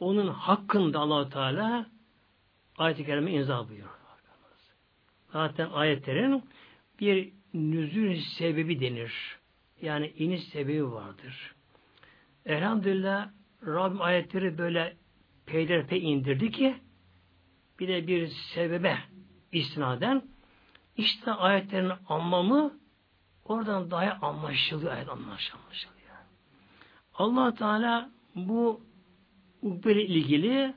[0.01, 1.87] onun hakkında allah Teala
[2.79, 4.01] ayet-i kerime imza buyuruyor.
[5.33, 6.45] Zaten ayetlerin
[7.01, 9.39] bir nüzül sebebi denir.
[9.83, 11.55] Yani iniş sebebi vardır.
[12.45, 13.31] Elhamdülillah
[13.67, 14.97] Rabbim ayetleri böyle
[15.47, 16.75] peyderpey indirdi ki
[17.79, 18.99] bir de bir sebebe
[19.53, 20.23] istinaden
[20.97, 22.79] işte ayetlerin anlamı
[23.45, 24.93] oradan daha anlaşılıyor.
[24.93, 25.61] Ayet anlaşılıyor.
[27.15, 28.81] allah Teala bu
[29.63, 30.75] ukbele ilgili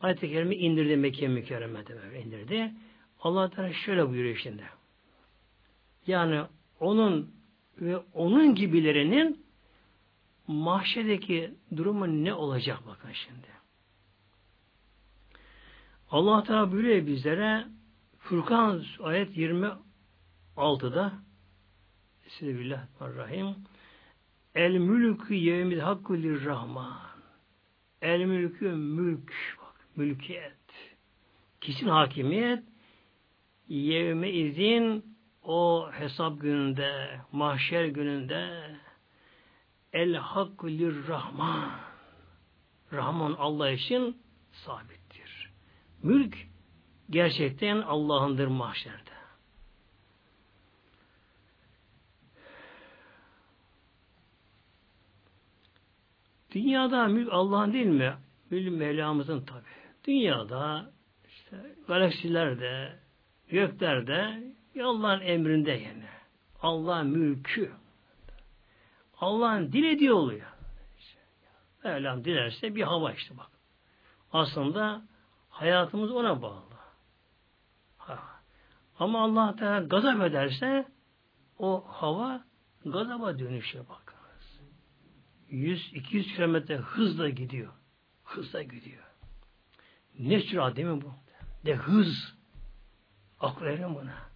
[0.00, 2.72] ayet-i kerime indirdi Mekke mükerremede indirdi.
[3.20, 4.79] allah Teala şöyle buyuruyor şimdi.
[6.06, 6.42] Yani
[6.80, 7.34] onun
[7.80, 9.46] ve onun gibilerinin
[10.46, 13.46] mahşedeki durumu ne olacak bakın şimdi.
[16.10, 17.64] Allah Teala buyuruyor bizlere
[18.18, 21.12] Furkan ayet 26'da
[22.26, 23.56] Bismillahirrahmanirrahim
[24.54, 26.98] El mülkü yevmil hakkı rahman
[28.02, 30.56] El mülkü mülk bak, mülkiyet
[31.60, 32.64] kesin hakimiyet
[33.68, 35.09] yevme izin
[35.50, 38.70] o hesap gününde mahşer gününde
[39.92, 40.66] El hakkı
[41.08, 41.70] rahman
[42.92, 45.50] Rahman Allah için sabittir.
[46.02, 46.36] Mülk
[47.10, 49.10] gerçekten Allah'ındır mahşerde.
[56.50, 58.14] Dünyada mülk Allah'ın değil mi?
[58.50, 59.64] Mülk Mevlamızın tabi.
[60.04, 60.90] Dünyada
[61.28, 61.56] işte
[61.88, 62.98] galaksilerde,
[63.48, 64.50] göklerde
[64.82, 66.04] Allah'ın emrinde yani.
[66.62, 67.72] Allah mülkü.
[69.20, 70.46] Allah'ın dilediği oluyor.
[71.84, 73.50] Mevlam dilerse bir hava işte bak.
[74.32, 75.02] Aslında
[75.48, 76.64] hayatımız ona bağlı.
[77.98, 78.18] Ha.
[78.98, 80.86] Ama Allah Teala gazap ederse
[81.58, 82.44] o hava
[82.84, 84.60] gazaba dönüşüyor bakınız.
[85.50, 87.72] 100-200 kilometre hızla gidiyor.
[88.24, 89.04] Hızla gidiyor.
[90.18, 91.12] Ne sürat değil mi bu?
[91.66, 92.34] De hız.
[93.40, 94.29] Akıl buna.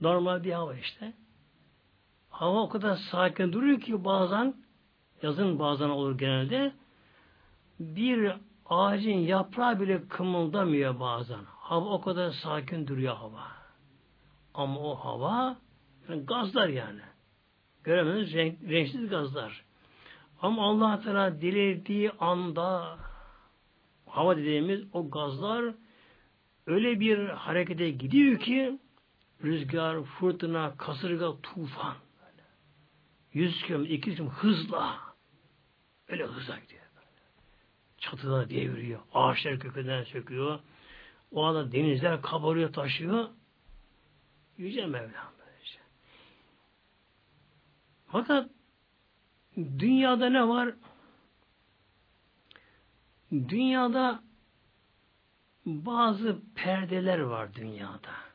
[0.00, 1.12] Normal bir hava işte.
[2.30, 4.54] Hava o kadar sakin duruyor ki bazen
[5.22, 6.72] yazın bazen olur genelde
[7.80, 8.32] bir
[8.66, 11.40] ağacın yaprağı bile kımıldamıyor bazen.
[11.46, 13.42] Hava o kadar sakin duruyor hava.
[14.54, 15.56] Ama o hava
[16.08, 17.00] yani gazlar yani.
[17.84, 19.64] Göremediğiniz renk, renksiz gazlar.
[20.42, 22.98] Ama Allah Teala dilediği anda
[24.06, 25.74] hava dediğimiz o gazlar
[26.66, 28.78] öyle bir harekete gidiyor ki
[29.44, 31.96] rüzgar, fırtına, kasırga, tufan
[33.32, 35.00] 100 km, 200 km hızla
[36.08, 36.80] öyle hızla gidiyor.
[37.98, 39.00] Çatılar deviriyor.
[39.14, 40.60] Ağaçlar kökünden söküyor.
[41.30, 43.28] O anda denizler kabarıyor, taşıyor.
[44.58, 45.78] Yüce Mevlam böylece.
[48.06, 48.50] Fakat
[49.56, 50.74] dünyada ne var?
[53.32, 54.22] Dünyada
[55.66, 58.29] bazı perdeler var dünyada.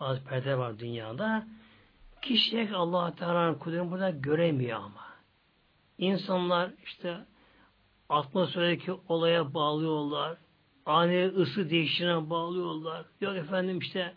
[0.00, 1.46] Bazı perdeler var dünyada.
[2.22, 5.08] Kişi Allah Teala'nın kudretini burada göremiyor ama.
[5.98, 7.18] İnsanlar işte
[8.08, 10.38] atmosferdeki olaya bağlıyorlar.
[10.86, 13.06] Ani ısı değişine bağlıyorlar.
[13.20, 14.14] Yok efendim işte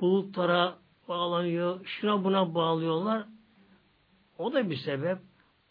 [0.00, 0.78] bulutlara
[1.08, 1.86] bağlanıyor.
[1.86, 3.26] Şuna buna bağlıyorlar.
[4.38, 5.18] O da bir sebep.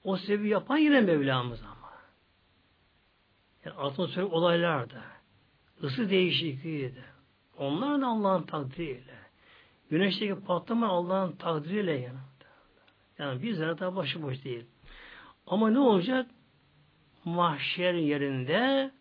[0.03, 1.93] O sebebi yapan yine Mevlamız ama.
[3.65, 5.03] Yani atmosferik olaylar da.
[5.83, 7.03] ısı değişikliği de.
[7.57, 9.26] Onlar da Allah'ın takdiriyle.
[9.89, 12.19] Güneşteki patlama Allah'ın takdiriyle yani.
[13.19, 14.65] Yani bizler daha başıboş değil.
[15.47, 16.27] Ama ne olacak?
[17.27, 18.91] mahşer yerinde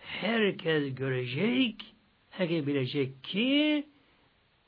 [0.00, 1.94] herkes görecek,
[2.30, 3.86] herkes bilecek ki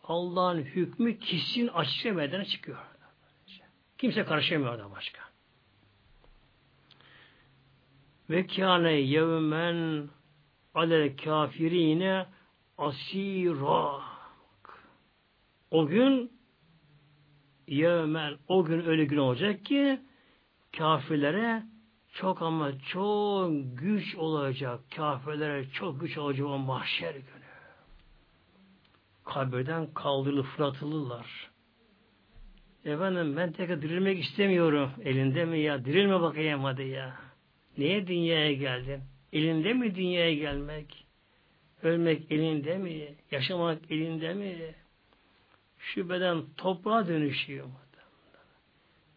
[0.04, 2.78] Allah'ın hükmü kesin açıkça meydana çıkıyor.
[3.98, 5.20] Kimse karışamıyor da başka.
[8.30, 10.08] Ve kâne yevmen
[10.74, 12.26] alel kafirine
[12.78, 14.13] asira.
[15.74, 16.32] O gün
[17.68, 20.00] yevmen o gün öyle gün olacak ki
[20.76, 21.62] kafirlere
[22.12, 24.80] çok ama çok güç olacak.
[24.96, 27.44] Kafirlere çok güç olacak o mahşer günü.
[29.24, 31.50] Kabirden kaldırılıp fırlatılırlar.
[32.84, 34.90] Efendim ben tekrar dirilmek istemiyorum.
[35.04, 35.84] Elinde mi ya?
[35.84, 37.16] Dirilme bakayım hadi ya.
[37.78, 39.00] Niye dünyaya geldin?
[39.32, 41.06] Elinde mi dünyaya gelmek?
[41.82, 43.14] Ölmek elinde mi?
[43.30, 44.74] Yaşamak elinde mi?
[45.84, 47.66] Şu beden toprağa dönüşüyor.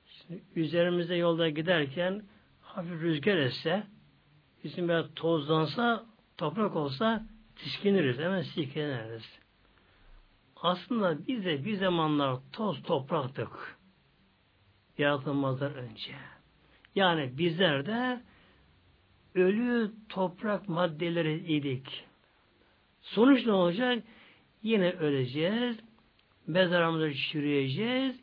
[0.06, 2.24] Şimdi üzerimizde yolda giderken
[2.62, 3.84] hafif rüzgar etse,
[4.64, 6.06] bizim böyle tozlansa,
[6.38, 7.26] toprak olsa
[7.56, 9.40] tiskiniriz, hemen silkeleriz.
[10.56, 13.78] Aslında biz de bir zamanlar toz topraktık.
[14.98, 16.16] yaratılmazdan önce.
[16.96, 18.22] Yani bizler de
[19.36, 22.06] ölü toprak maddeleri idik.
[23.02, 24.04] Sonuç ne olacak?
[24.64, 25.87] Yine öleceğiz.
[26.48, 28.16] Mezarımıza çürüyeceğiz.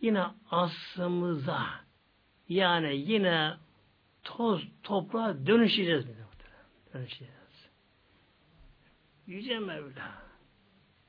[0.00, 1.66] Yine aslımıza
[2.48, 3.54] yani yine
[4.24, 6.04] toz, toprağa dönüşeceğiz.
[6.94, 7.34] Dönüşeceğiz.
[9.26, 10.22] Yüce Mevla.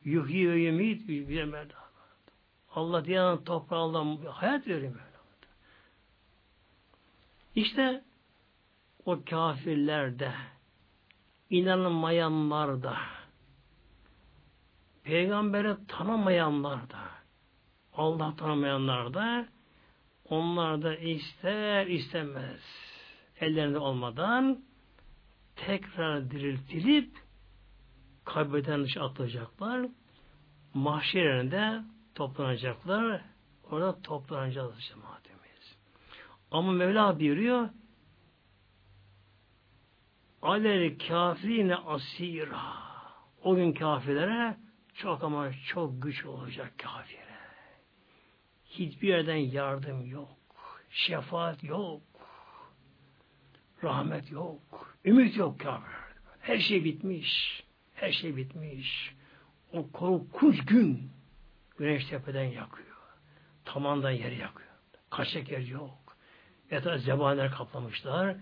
[0.03, 1.89] Yuhyi ve yemit Yüce Mevla.
[2.71, 5.09] Allah diyen toprağa Allah hayat veriyor Mevla.
[7.55, 8.03] İşte
[9.05, 10.33] o kafirlerde
[11.49, 12.97] inanmayanlarda
[15.09, 16.99] peygamberi tanımayanlar da
[17.93, 19.47] Allah tanımayanlar da
[20.25, 22.61] onlar da ister istemez
[23.39, 24.63] ellerinde olmadan
[25.55, 27.17] tekrar diriltilip
[28.25, 29.87] kaybeden dışı atılacaklar.
[30.73, 31.81] Mahşerinde
[32.15, 33.21] toplanacaklar.
[33.71, 35.77] Orada toplanacağız cemaatimiz.
[36.51, 37.69] Ama Mevla buyuruyor
[40.41, 42.61] alel kafirine asira
[43.43, 44.68] o gün kafirlere
[45.01, 47.19] çok ama çok güç olacak kafire.
[48.65, 50.38] Hiçbir yerden yardım yok.
[50.89, 52.01] Şefaat yok.
[53.83, 54.95] Rahmet yok.
[55.05, 55.95] Ümit yok kafir.
[56.39, 57.63] Her şey bitmiş.
[57.95, 59.15] Her şey bitmiş.
[59.73, 61.12] O korkunç gün
[61.77, 62.97] güneş tepeden yakıyor.
[63.65, 64.69] Tamandan yeri yakıyor.
[65.09, 66.17] Kaçacak yer yok.
[66.71, 68.35] Etrafı zebaniler kaplamışlar.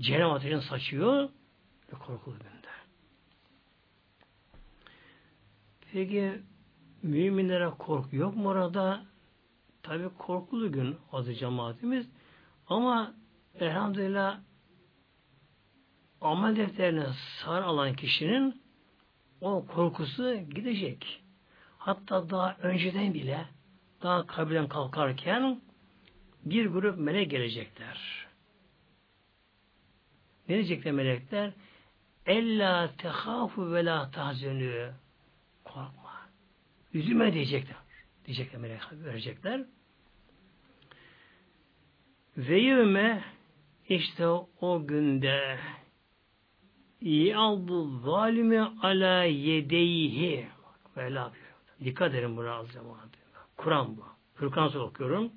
[0.00, 1.28] Cehennem ateşini saçıyor.
[2.06, 2.63] Korkulu günde.
[5.94, 6.42] Peki
[7.02, 9.04] müminlere korku yok mu orada?
[9.82, 12.06] Tabi korkulu gün adı cemaatimiz.
[12.66, 13.14] Ama
[13.60, 14.40] elhamdülillah
[16.20, 17.06] amel defterine
[17.42, 18.62] sar alan kişinin
[19.40, 21.22] o korkusu gidecek.
[21.78, 23.46] Hatta daha önceden bile
[24.02, 25.60] daha kabirden kalkarken
[26.44, 28.26] bir grup melek gelecekler.
[30.48, 31.52] Ne diyecekler melekler?
[32.26, 35.03] Ella tehafu ve la tahzenü.
[35.74, 36.28] Korkma.
[36.94, 37.76] Üzülme diyecekler.
[38.26, 39.64] Diyecekler melek verecekler.
[42.36, 43.24] Ve yevme
[43.88, 44.26] işte
[44.60, 45.58] o günde
[47.00, 50.46] yaldu zalimi ala yedeyhi
[50.96, 51.32] Vela
[51.84, 52.66] Dikkat edin buna az
[53.56, 54.04] Kur'an bu.
[54.34, 55.32] Fırkan okuyorum.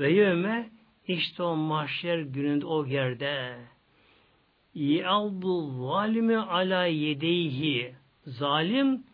[0.00, 0.70] Ve yevme
[1.06, 3.58] işte o mahşer gününde o yerde
[4.74, 7.94] yaldu zalimi ala yedeyhi
[8.26, 9.08] zalim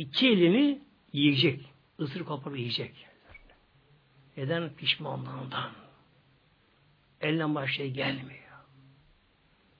[0.00, 0.80] iki elini
[1.12, 1.60] yiyecek.
[1.98, 3.06] Isır koparıp yiyecek.
[4.36, 4.74] Neden?
[4.74, 5.70] Pişmanlığından.
[7.20, 8.40] Elden başka şey gelmiyor.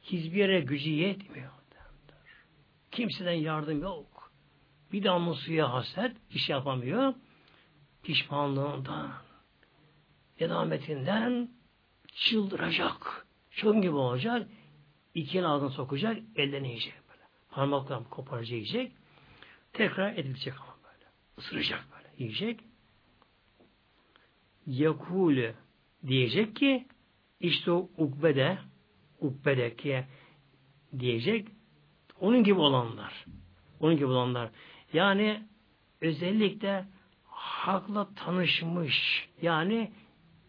[0.03, 1.51] Hiçbir yere gücü yetmiyor.
[2.91, 4.33] Kimseden yardım yok.
[4.93, 7.15] Bir damla suya haset, iş yapamıyor.
[8.03, 9.13] Pişmanlığından,
[10.39, 11.51] edametinden
[12.15, 13.27] çıldıracak.
[13.51, 14.49] Çön gibi olacak.
[15.15, 17.23] İki el ağzına sokacak, ellerini yiyecek böyle.
[17.51, 18.93] Parmaklarını koparacak yiyecek.
[19.73, 21.05] Tekrar edilecek ama böyle.
[21.39, 22.09] Isıracak böyle.
[22.19, 22.61] Yiyecek.
[24.67, 25.55] Yakule
[26.07, 26.87] diyecek ki
[27.41, 28.59] işte o ukbede
[29.21, 30.05] ukbedeki
[30.99, 31.49] diyecek
[32.21, 33.25] onun gibi olanlar.
[33.81, 34.51] Onun gibi olanlar.
[34.93, 35.43] Yani
[36.01, 36.85] özellikle
[37.27, 39.29] hakla tanışmış.
[39.43, 39.93] Yani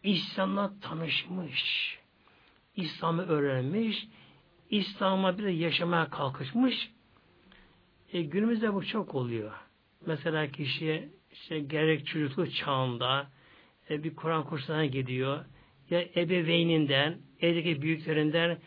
[0.04, 1.98] İslam'la tanışmış.
[2.76, 4.08] İslam'ı öğrenmiş.
[4.70, 6.92] İslam'a bir de yaşamaya kalkışmış.
[8.14, 9.52] E, günümüzde bu çok oluyor.
[10.06, 13.28] Mesela kişi işte gerek çocukluk çağında
[13.90, 15.46] e, bir Kur'an kursuna gidiyor.
[15.90, 18.58] Ya ebeveyninden, evdeki büyüklerinden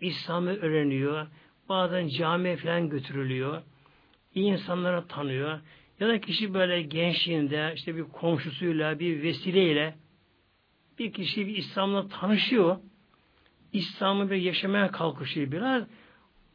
[0.00, 1.26] İslam'ı öğreniyor.
[1.68, 3.62] Bazen camiye falan götürülüyor.
[4.34, 5.60] İyi insanlara tanıyor.
[6.00, 9.94] Ya da kişi böyle gençliğinde işte bir komşusuyla, bir vesileyle
[10.98, 12.76] bir kişi bir İslam'la tanışıyor.
[13.72, 15.84] İslam'ı bir yaşamaya kalkışıyor biraz.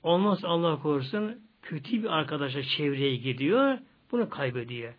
[0.01, 3.77] Sonra Allah korusun kötü bir arkadaşa çevreye gidiyor.
[4.11, 4.93] Bunu kaybediyor.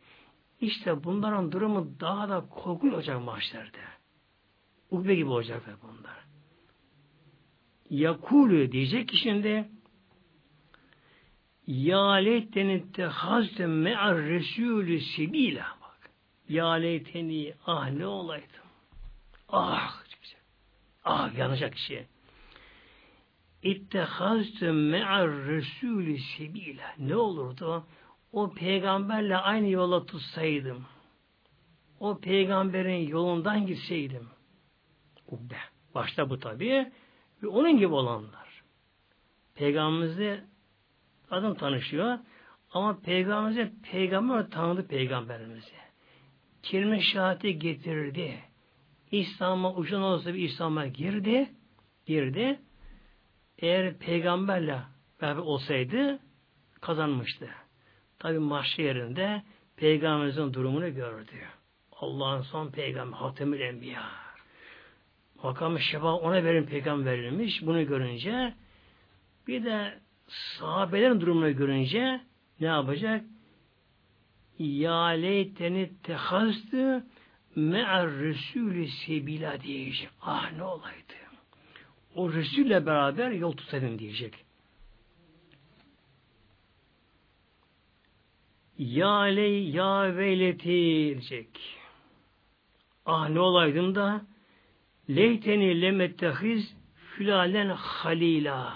[0.60, 3.78] İşte bunların durumu daha da korkunç olacak mahşerde.
[4.90, 6.24] Ukbe gibi olacaklar bunlar.
[7.90, 9.68] Yakulü diyecek ki şimdi
[11.66, 16.10] Ya leyteni tehazte me'ar resulü sebila bak.
[16.48, 18.66] Ya leyteni ah ne olaydım.
[19.48, 20.02] Ah
[21.04, 22.06] ah yanacak kişi.
[23.62, 26.94] İttehazte me'ar resulü sebila.
[26.98, 27.86] Ne olurdu?
[28.32, 30.84] O peygamberle aynı yola tutsaydım.
[32.00, 34.28] O peygamberin yolundan gitseydim.
[35.26, 35.56] Ubbe.
[35.94, 36.92] Başta bu tabi.
[37.42, 38.62] Ve onun gibi olanlar.
[39.54, 40.44] Peygamberimizle
[41.30, 42.18] adam tanışıyor.
[42.72, 45.72] Ama peygamberimize peygamber tanıdı peygamberimizi.
[46.62, 48.38] Kelime şehadeti getirdi.
[49.10, 51.50] İslam'a uçan olsa bir İslam'a girdi.
[52.06, 52.60] Girdi.
[53.60, 54.78] Eğer peygamberle
[55.20, 56.18] beraber olsaydı
[56.80, 57.48] kazanmıştı.
[58.18, 59.42] Tabi mahşer yerinde
[59.76, 61.32] peygamberimizin durumunu gördü.
[61.92, 64.02] Allah'ın son peygamber Hatemül Enbiya.
[65.42, 67.66] Makam-ı şefa ona verin peygamber verilmiş.
[67.66, 68.54] Bunu görünce
[69.46, 69.98] bir de
[70.28, 72.20] sahabelerin durumunu görünce
[72.60, 73.24] ne yapacak?
[74.58, 77.06] Ya leyteni tehazdı
[77.56, 80.08] me'er Resulü sebila diyecek.
[80.20, 81.19] Ah ne olaydı.
[82.14, 84.34] O Resul'le beraber yol tutarım diyecek.
[88.78, 91.60] Ya ley ya veyleti diyecek.
[93.06, 94.26] Ah ne olaydım da
[95.10, 98.74] leyteni lemettehiz fülalen halila.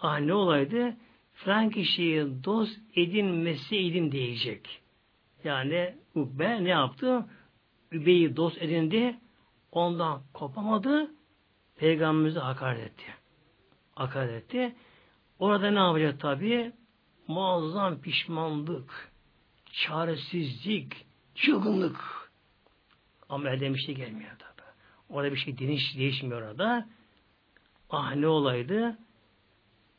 [0.00, 0.96] Ah ne olaydı?
[1.32, 4.80] Falan kişiyi dost edinmeseydim diyecek.
[5.44, 7.26] Yani Ukbe ne yaptı?
[7.92, 9.18] Übeyi dost edindi.
[9.72, 11.10] Ondan kopamadı.
[11.76, 13.14] Peygamberimize hakaret etti.
[13.94, 14.76] Hakaret etti.
[15.38, 16.72] Orada ne yapacak tabi?
[17.28, 19.12] Muazzam pişmanlık,
[19.72, 22.30] çaresizlik, çılgınlık.
[23.28, 24.66] Ama elde bir şey gelmiyor tabi.
[25.08, 26.88] Orada bir şey değiş, değişmiyor orada.
[27.90, 28.98] Ah ne olaydı?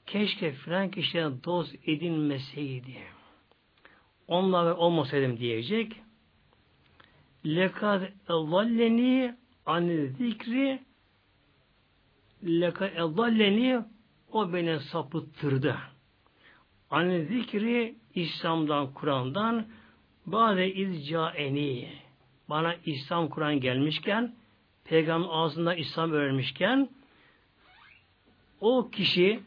[0.05, 2.97] Keşke filan kişiden dost edinmeseydi.
[4.27, 5.95] Onlarla olmasaydım diyecek.
[7.45, 9.37] Lekad evvalleni
[9.73, 10.79] anil zikri
[12.43, 13.85] lekad evvalleni
[14.31, 15.77] o beni sapıttırdı.
[16.89, 19.67] Anil zikri İslam'dan, Kur'an'dan
[20.25, 21.89] bazı izcaeni
[22.49, 24.35] bana İslam Kur'an gelmişken
[24.83, 26.89] peygamber ağzında İslam öğrenmişken
[28.61, 29.39] o kişi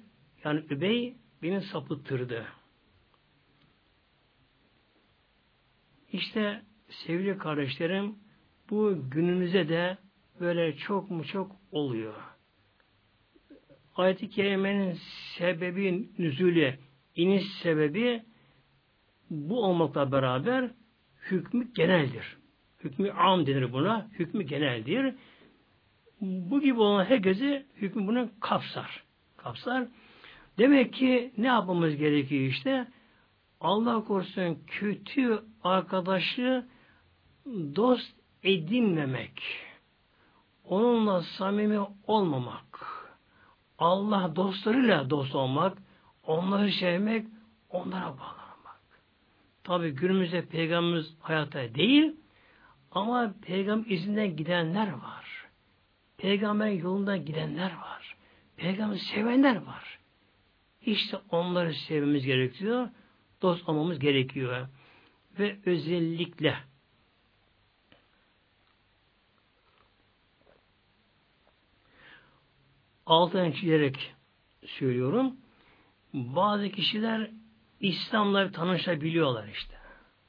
[0.44, 2.46] yani Übey beni sapıttırdı.
[6.12, 8.14] İşte sevgili kardeşlerim
[8.70, 9.98] bu günümüze de
[10.40, 12.14] böyle çok mu çok oluyor.
[13.96, 14.98] Ayet-i Kerime'nin
[15.38, 16.74] sebebi nüzülü,
[17.16, 18.22] iniş sebebi
[19.30, 20.70] bu olmakla beraber
[21.30, 22.36] hükmü geneldir.
[22.84, 24.08] Hükmü am denir buna.
[24.18, 25.14] Hükmü geneldir.
[26.20, 29.04] Bu gibi olan herkesi hükmü bunu kapsar.
[29.36, 29.88] Kapsar.
[30.58, 32.86] Demek ki ne yapmamız gerekiyor işte?
[33.60, 36.66] Allah korusun kötü arkadaşı
[37.76, 38.12] dost
[38.42, 39.42] edinmemek.
[40.64, 42.86] Onunla samimi olmamak.
[43.78, 45.78] Allah dostlarıyla dost olmak,
[46.26, 47.26] onları sevmek,
[47.70, 48.80] onlara bağlanmak.
[49.64, 52.16] Tabi günümüzde peygamberimiz hayatta değil
[52.92, 55.46] ama peygamber izinden gidenler var.
[56.18, 58.16] Peygamber yolundan gidenler var.
[58.56, 59.98] Peygamber sevenler var.
[60.86, 62.88] İşte onları sevmemiz gerekiyor.
[63.42, 64.68] Dost olmamız gerekiyor.
[65.38, 66.56] Ve özellikle
[73.12, 74.14] altını çizerek
[74.66, 75.36] söylüyorum.
[76.14, 77.30] Bazı kişiler
[77.80, 79.74] İslam'la tanışabiliyorlar işte.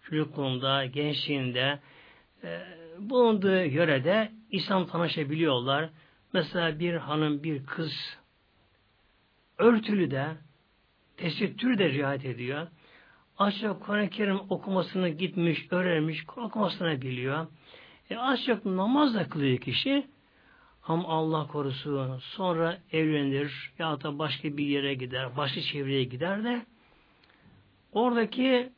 [0.02, 1.80] Çocukluğunda, gençliğinde
[2.44, 2.62] e,
[3.00, 5.90] bulunduğu yörede İslam tanışabiliyorlar.
[6.34, 8.18] Mesela bir hanım, bir kız
[9.58, 10.28] örtülü de
[11.18, 12.68] tesettür de riayet ediyor.
[13.38, 17.48] Aşağı Kur'an-ı Kerim okumasını gitmiş, öğrenmiş, okumasını biliyor.
[18.10, 20.13] E az çok namaz da kılıyor kişi.
[20.88, 26.66] Ama Allah korusun sonra evlenir ya da başka bir yere gider, başka çevreye gider de
[27.92, 28.74] oradaki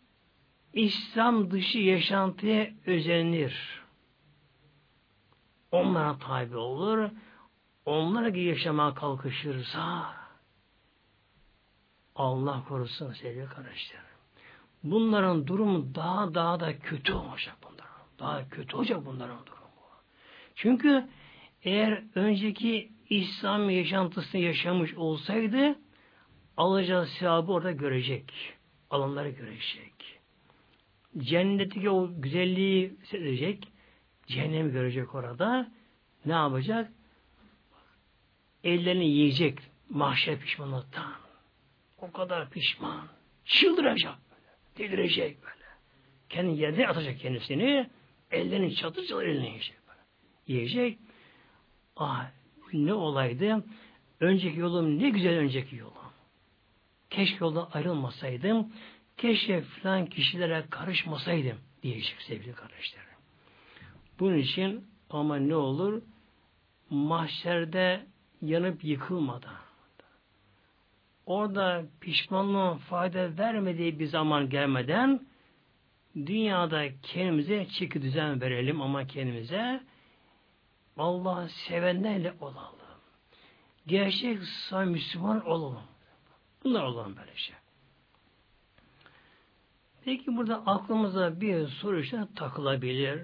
[0.74, 3.82] İslam dışı yaşantıya özenir.
[5.72, 7.10] Onlara tabi olur.
[7.86, 10.14] Onlara gibi yaşamaya kalkışırsa
[12.16, 14.06] Allah korusun sevgili kardeşlerim.
[14.84, 17.86] Bunların durumu daha daha da kötü olacak bunların.
[18.20, 19.66] Daha kötü olacak bunların durumu.
[20.56, 21.08] Çünkü
[21.66, 25.76] eğer önceki İslam yaşantısını yaşamış olsaydı
[26.58, 28.34] alacağı sevabı orada görecek.
[28.90, 30.20] Alanları görecek.
[31.18, 33.68] Cennetteki o güzelliği hissedecek.
[34.28, 35.72] Cehennemi görecek orada.
[36.26, 36.92] Ne yapacak?
[38.64, 39.60] Ellerini yiyecek
[39.90, 41.14] mahşer pişmanlıktan.
[41.98, 43.08] O kadar pişman.
[43.46, 44.90] Çıldıracak böyle.
[44.90, 45.66] Delirecek böyle.
[46.30, 47.90] Kendi yerine atacak kendisini.
[48.32, 50.02] Ellerini çatır çatır elini yiyecek böyle.
[50.48, 51.00] Yiyecek.
[51.96, 52.26] Ah
[52.74, 53.64] ne olaydı?
[54.20, 55.94] Önceki yolum ne güzel önceki yolum.
[57.10, 58.74] Keşke yoldan ayrılmasaydım.
[59.18, 63.08] Keşke filan kişilere karışmasaydım diyecek sevgili kardeşlerim.
[64.20, 66.02] Bunun için ama ne olur?
[66.90, 68.06] Mahşerde
[68.42, 69.66] yanıp yıkılmadan
[71.26, 75.28] orada pişmanlığın fayda vermediği bir zaman gelmeden
[76.16, 79.84] dünyada kendimize çeki düzen verelim ama kendimize
[80.98, 82.76] Allah'ı sevenlerle olalım.
[83.88, 85.84] Gerçek sağ Müslüman olalım.
[86.64, 87.56] Bunlar olalım böyle şey.
[90.06, 93.22] Peki burada aklımıza bir soru işte takılabilir.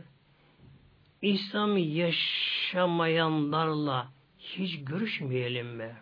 [1.21, 4.07] İslam'ı yaşamayanlarla
[4.39, 5.95] hiç görüşmeyelim mi?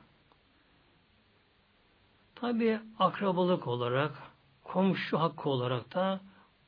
[2.36, 4.12] Tabi akrabalık olarak,
[4.64, 6.20] komşu hakkı olarak da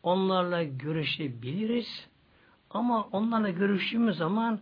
[0.04, 2.08] onlarla görüşebiliriz.
[2.70, 4.62] Ama onlarla görüştüğümüz zaman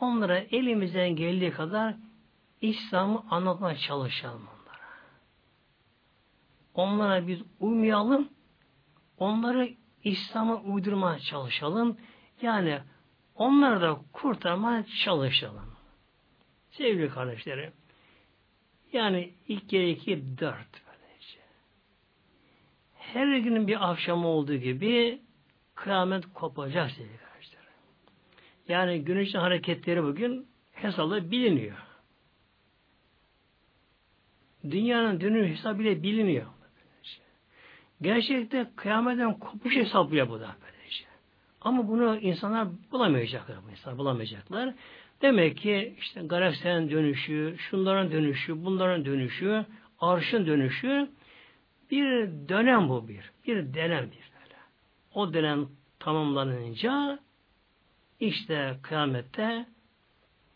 [0.00, 1.94] onlara elimizden geldiği kadar
[2.60, 4.80] İslam'ı anlatmaya çalışalım onlara.
[6.74, 8.28] Onlara biz uymayalım,
[9.18, 9.74] onları
[10.04, 11.96] İslam'a uydurmaya çalışalım.
[12.42, 12.80] Yani
[13.34, 15.76] onları da kurtarmaya çalışalım.
[16.70, 17.72] Sevgili kardeşlerim,
[18.92, 20.80] yani iki kere iki dört.
[22.94, 25.22] Her günün bir akşamı olduğu gibi
[25.74, 27.29] kıyamet kopacak sevgili.
[28.70, 31.76] Yani güneşin hareketleri bugün hesapla biliniyor.
[34.70, 36.46] Dünyanın dönüm hesabı bile biliniyor.
[38.02, 41.04] Gerçekte kıyametten kopuş hesaplıyor bu da böylece.
[41.60, 43.56] Ama bunu insanlar bulamayacaklar.
[43.66, 44.74] Bu insanlar bulamayacaklar.
[45.22, 49.64] Demek ki işte galaksinin dönüşü, şunların dönüşü, bunların dönüşü,
[50.00, 51.10] arşın dönüşü
[51.90, 53.30] bir dönem bu bir.
[53.46, 54.30] Bir dönem bir.
[55.14, 55.68] O dönem
[55.98, 57.18] tamamlanınca
[58.20, 59.66] işte kıyamette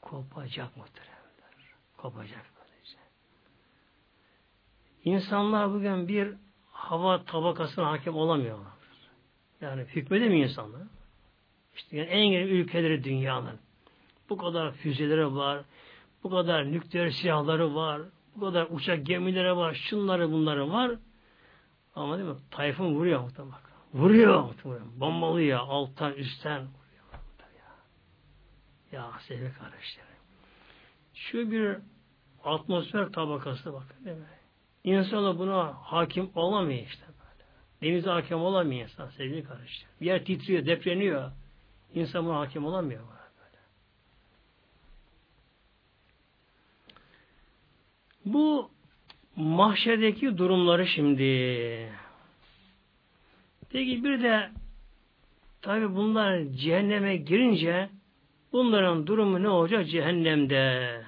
[0.03, 1.15] kopacak muhteremler.
[1.97, 2.99] Kopacak böylece.
[5.05, 6.35] İnsanlar bugün bir
[6.73, 8.73] hava tabakasına hakim olamıyorlar.
[9.61, 10.83] Yani hükmedemiyor insanlar.
[11.77, 13.59] İşte yani en geniş ülkeleri dünyanın
[14.31, 15.65] bu kadar füzeleri var,
[16.25, 18.03] bu kadar nükleer silahları var,
[18.37, 20.91] bu kadar uçak gemileri var, şunları bunları var.
[21.95, 22.37] Ama değil mi?
[22.51, 23.59] Tayfun vuruyor muhtemelen.
[23.95, 25.01] Vuruyor muhtemelen.
[25.01, 26.67] Bombalıyor alttan üstten.
[28.95, 30.09] Ya, sevgili kardeşlerim.
[31.15, 31.77] Şu bir
[32.45, 34.25] atmosfer tabakası bak değil mi?
[34.85, 37.45] İnsanlar buna hakim olamıyor işte böyle.
[37.83, 39.95] Denize hakim olamıyor insan sevgili kardeşlerim.
[40.01, 41.31] Yer titriyor, depreniyor.
[41.95, 43.03] İnsan buna hakim olamıyor.
[48.25, 48.71] Bu
[49.37, 51.93] mahşerdeki durumları şimdi.
[53.71, 54.51] Peki bir de
[55.63, 57.91] tabi bunlar cehenneme girince
[58.55, 61.03] bunların durumu ne olacak cehennemde?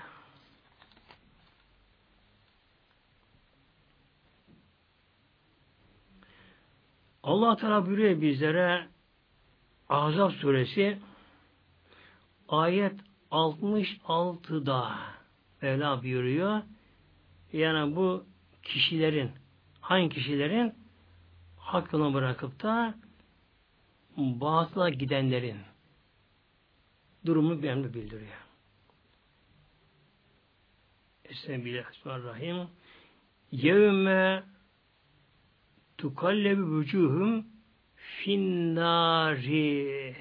[7.22, 8.86] Allah Teala buyuruyor bizlere
[9.88, 10.99] Azap suresi
[12.49, 12.94] ayet
[13.30, 14.99] 66'da
[15.62, 16.62] Mevla buyuruyor.
[17.53, 18.24] Yani bu
[18.62, 19.30] kişilerin
[19.80, 20.74] hangi kişilerin
[21.57, 22.94] hakkını bırakıp da
[24.16, 25.76] batıla gidenlerin
[27.27, 28.47] durumu benim bildiriyor.
[31.31, 32.68] Bismillahirrahmanirrahim.
[33.53, 34.45] Yevme
[35.99, 37.47] tukallebi vücuhum
[37.97, 40.16] finnari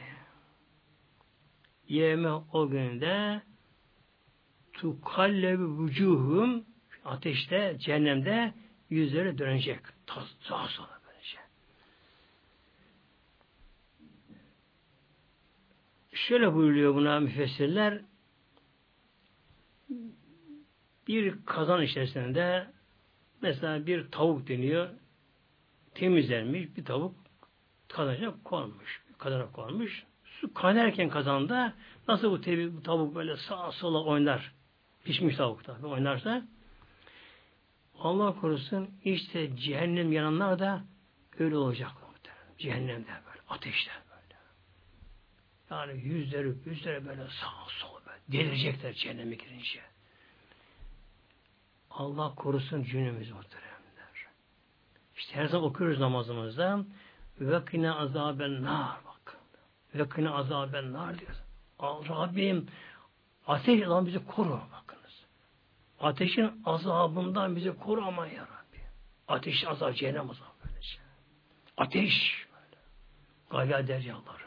[1.88, 3.42] Yevme o günde
[4.74, 6.66] tukallebi vücuhum
[7.06, 8.54] ateşte, cehennemde
[8.90, 9.80] yüzleri dönecek.
[10.40, 11.38] Sağa sola böylece.
[16.16, 18.02] Şöyle buyuruyor buna müfessirler
[21.08, 22.68] bir kazan içerisinde
[23.42, 24.90] mesela bir tavuk deniyor
[25.96, 27.16] temizlenmiş bir tavuk
[27.88, 29.04] kazana konmuş.
[29.18, 30.04] Kazana konmuş.
[30.26, 31.74] Su kaynarken kazanda
[32.08, 34.52] nasıl bu, bu tavuk böyle sağa sola oynar
[35.04, 36.46] pişmiş tavuk tabi oynarsa
[38.00, 40.84] Allah korusun işte cehennem yananlar da
[41.40, 41.92] öyle olacak.
[42.58, 44.05] Cehennemde böyle, ateşte.
[45.72, 48.44] Yani yüzleri, yüzleri böyle sağ sol böyle.
[48.44, 49.82] Delirecekler cehenneme girince.
[51.90, 54.28] Allah korusun cünümüz muhteremler.
[55.16, 56.86] İşte her zaman okuyoruz namazımızda
[57.40, 59.38] vekine azaben nar bak.
[59.96, 61.36] Vekine azaben nar diyor.
[61.82, 62.68] Rabbim
[63.48, 64.96] ateş olan bizi koru bakın.
[66.00, 68.82] Ateşin azabından bizi koru ama ya Rabbi.
[69.28, 70.98] Ateş azabı, cehennem azabı böylece.
[71.78, 72.78] Ateş böyle.
[73.72, 74.45] Gaya.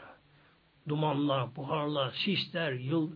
[0.89, 3.11] Dumanlar, buharlar, sisler, yıl,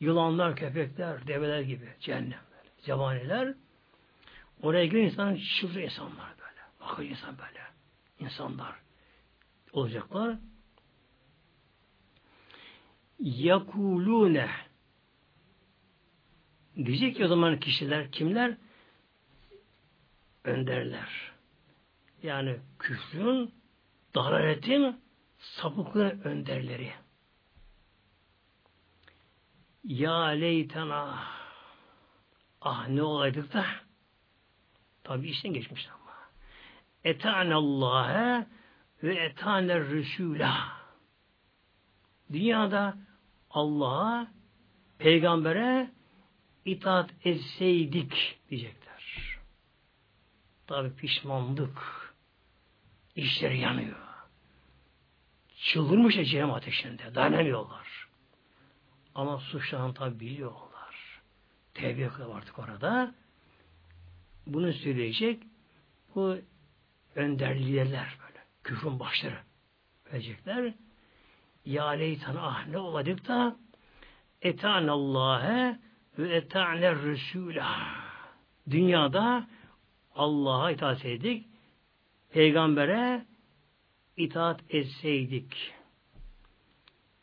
[0.00, 2.40] yılanlar, köpekler, develer gibi cehennem.
[2.78, 3.54] Zebaniler.
[4.62, 6.60] Oraya giren insan çıldırır insanlar böyle.
[6.80, 7.60] Bakır insan böyle.
[8.18, 8.74] İnsanlar
[9.72, 10.36] olacaklar.
[13.18, 14.50] Yakulune
[16.76, 18.56] Diyecek ki o zaman kişiler kimler?
[20.44, 21.32] Önderler.
[22.22, 23.54] Yani küfrün
[24.14, 25.00] dalaletin
[25.38, 26.92] sapıklığın önderleri.
[29.84, 31.18] Ya leytena
[32.60, 33.66] ah ne olaydık da
[35.04, 36.16] tabi işten geçmiş ama
[37.04, 38.46] etane Allah'a
[39.02, 40.80] ve etane Resul'a
[42.32, 42.96] dünyada
[43.50, 44.26] Allah'a
[44.98, 45.90] peygambere
[46.64, 49.38] itaat etseydik diyecekler.
[50.66, 51.78] Tabi pişmanlık
[53.16, 53.96] işleri yanıyor.
[55.56, 57.14] Çıldırmış ya cehennem ateşinde.
[57.14, 58.09] Dayanamıyorlar.
[59.14, 61.20] Ama suçlarını tabi biliyorlar.
[61.74, 63.14] Tevbe yapıyor artık orada.
[64.46, 65.42] Bunu söyleyecek
[66.14, 66.36] bu
[67.14, 68.44] önder böyle.
[68.64, 69.38] Küfrün başları
[70.06, 70.74] verecekler.
[71.64, 73.56] Ya leytan ah ne oladık da
[74.42, 75.78] etan Allah'a
[76.18, 77.76] ve eta'ne Resul'a.
[78.70, 79.46] Dünyada
[80.14, 81.46] Allah'a itaat ettik.
[82.30, 83.26] Peygambere
[84.16, 85.72] itaat etseydik.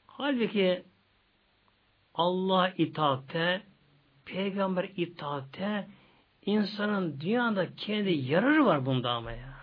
[0.08, 0.84] Halbuki
[2.18, 3.62] Allah itaatte,
[4.26, 5.88] peygamber itaatte
[6.46, 9.58] insanın dünyada kendi yararı var bunda ama ya.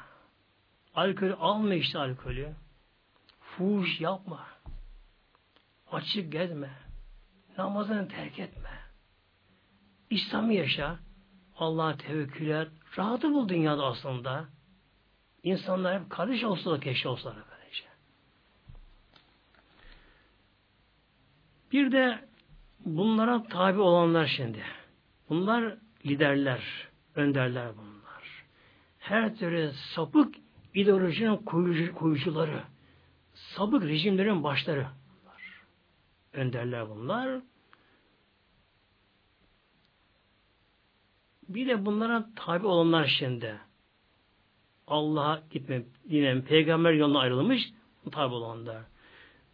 [0.95, 2.55] Alkol alma işte alkolü.
[3.41, 4.47] Fuhuş yapma.
[5.93, 6.71] Açık gezme.
[7.59, 8.71] Namazını terk etme.
[10.11, 10.99] İslam'ı yaşa.
[11.59, 12.69] Allah'a tevekkül et.
[12.99, 14.45] Rahatı bul dünyada aslında.
[15.43, 17.85] İnsanlar hep kardeş olsa da keşke olsalar böylece.
[21.73, 22.34] Bir de
[22.85, 24.63] bunlara tabi olanlar şimdi.
[25.29, 25.77] Bunlar
[26.07, 28.45] liderler, önderler bunlar.
[28.99, 30.35] Her türlü sapık
[30.75, 32.63] ideolojinin koyucu, koyucuları,
[33.35, 35.63] sapık rejimlerin başları bunlar.
[36.33, 37.41] Önderler bunlar.
[41.49, 43.61] Bir de bunlara tabi olanlar şimdi.
[44.87, 47.63] Allah'a gitme, yine peygamber yoluna ayrılmış
[48.13, 48.83] tabi olanlar.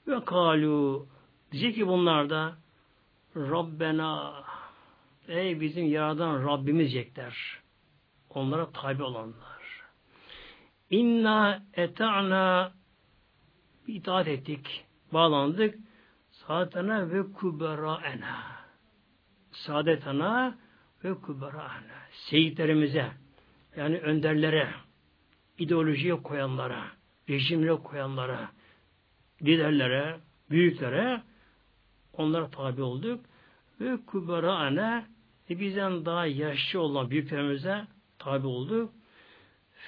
[0.07, 1.07] Ve kalu
[1.53, 2.60] diyecek ki bunlar da
[3.37, 4.45] Rabbena
[5.29, 7.61] ey bizim yaradan Rabbimiz diyecekler.
[8.31, 9.61] Onlara tabi olanlar.
[10.91, 12.73] İnna eta'na
[13.87, 15.75] itaat ettik, bağlandık.
[16.31, 18.43] Saadetana ve kubera'ena.
[19.53, 20.59] Saadetana
[21.05, 22.01] ve kubera'ena.
[22.13, 23.11] Seyitlerimize,
[23.77, 24.69] yani önderlere,
[25.59, 26.85] ideolojiye koyanlara,
[27.29, 28.51] rejimle koyanlara,
[29.43, 30.21] liderlere,
[30.51, 31.23] büyüklere
[32.21, 33.25] onlara tabi olduk.
[33.81, 35.07] Ve kubera'ene
[35.51, 37.87] e bizden daha yaşlı olan büyüklerimize
[38.19, 38.93] tabi olduk.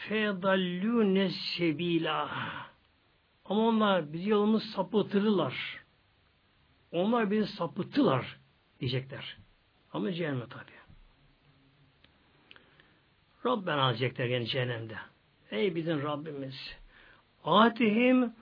[0.09, 2.28] Fedallûne sebîlâ.
[3.45, 5.83] Ama onlar bizi yolumuz sapıtırlar.
[6.93, 8.39] Onlar bizi sapıttılar
[8.80, 9.37] diyecekler.
[9.93, 10.72] Ama cehenneme tabi.
[13.47, 14.97] Rabbena diyecekler yani cehennemde.
[15.51, 16.76] Ey bizim Rabbimiz.
[17.45, 18.33] Atihim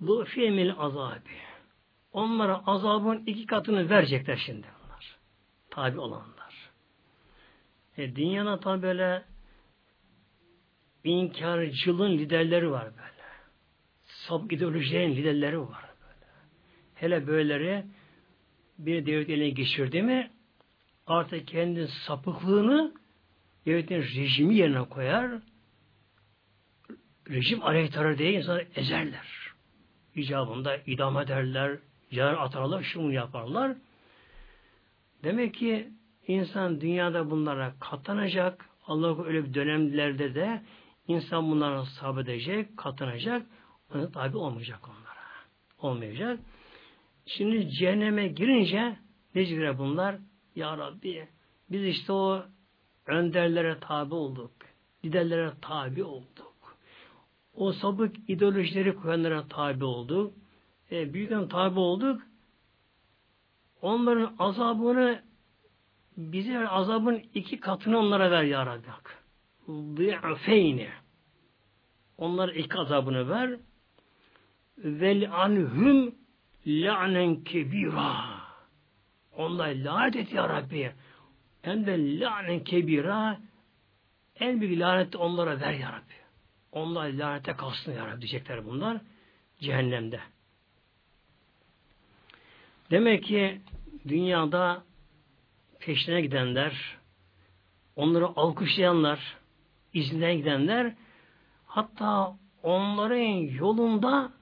[0.00, 1.53] bu fiyemil azabı.
[2.14, 5.16] Onlara azabın iki katını verecekler şimdi onlar.
[5.70, 6.70] Tabi olanlar.
[7.96, 9.24] E, dünyada tabi böyle
[11.04, 13.24] inkarcılığın liderleri var böyle.
[14.04, 16.26] Sab ideolojilerin liderleri var böyle.
[16.94, 17.84] Hele böyleleri
[18.78, 20.30] bir devlet eline geçirdi mi
[21.06, 22.94] artık kendi sapıklığını
[23.66, 25.30] devletin rejimi yerine koyar
[27.30, 29.26] rejim aleyhtarı diye insanı ezerler.
[30.14, 31.78] İcabında idam ederler,
[32.16, 33.76] yer atarlar, şunu yaparlar.
[35.24, 35.88] Demek ki
[36.26, 38.68] insan dünyada bunlara katlanacak.
[38.86, 40.62] Allah öyle bir dönemlerde de
[41.08, 43.46] insan bunlara sabredecek, katlanacak.
[43.94, 45.24] Ona tabi olmayacak onlara.
[45.78, 46.40] Olmayacak.
[47.26, 48.96] Şimdi cehenneme girince
[49.34, 50.16] ne bunlar?
[50.56, 51.28] Ya Rabbi
[51.70, 52.42] biz işte o
[53.06, 54.52] önderlere tabi olduk.
[55.04, 56.54] Liderlere tabi olduk
[57.56, 60.34] o sabık ideolojileri koyanlara tabi olduk.
[60.90, 62.22] E, büyükten tabi olduk.
[63.82, 65.22] Onların azabını
[66.16, 68.88] bize azabın iki katını onlara ver ya Rabbi.
[69.68, 70.88] Di'feyni.
[72.18, 73.58] Onlara iki azabını ver.
[74.78, 76.14] Vel anhum
[76.66, 78.14] la'nen kebira.
[79.36, 80.92] Onlar lanet et ya Rabbi.
[81.62, 83.40] Hem de la'nen kebira
[84.40, 86.14] en büyük lanet onlara ver ya Rabbi.
[86.72, 89.00] Onlar lanete kalsın ya Rabbi diyecekler bunlar
[89.60, 90.20] cehennemde.
[92.90, 93.60] Demek ki
[94.08, 94.82] dünyada
[95.80, 96.98] peşine gidenler,
[97.96, 99.36] onları alkışlayanlar,
[99.92, 100.94] izinden gidenler,
[101.66, 104.32] hatta onların yolunda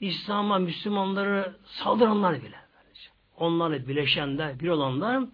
[0.00, 2.62] İslam'a, Müslümanları saldıranlar bile.
[3.36, 5.24] Onlarla bileşenler, bir olanlar,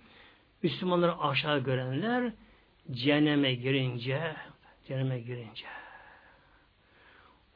[0.62, 2.32] Müslümanları aşağı görenler,
[2.90, 4.36] cehenneme girince
[4.88, 5.66] Cehenneme girince.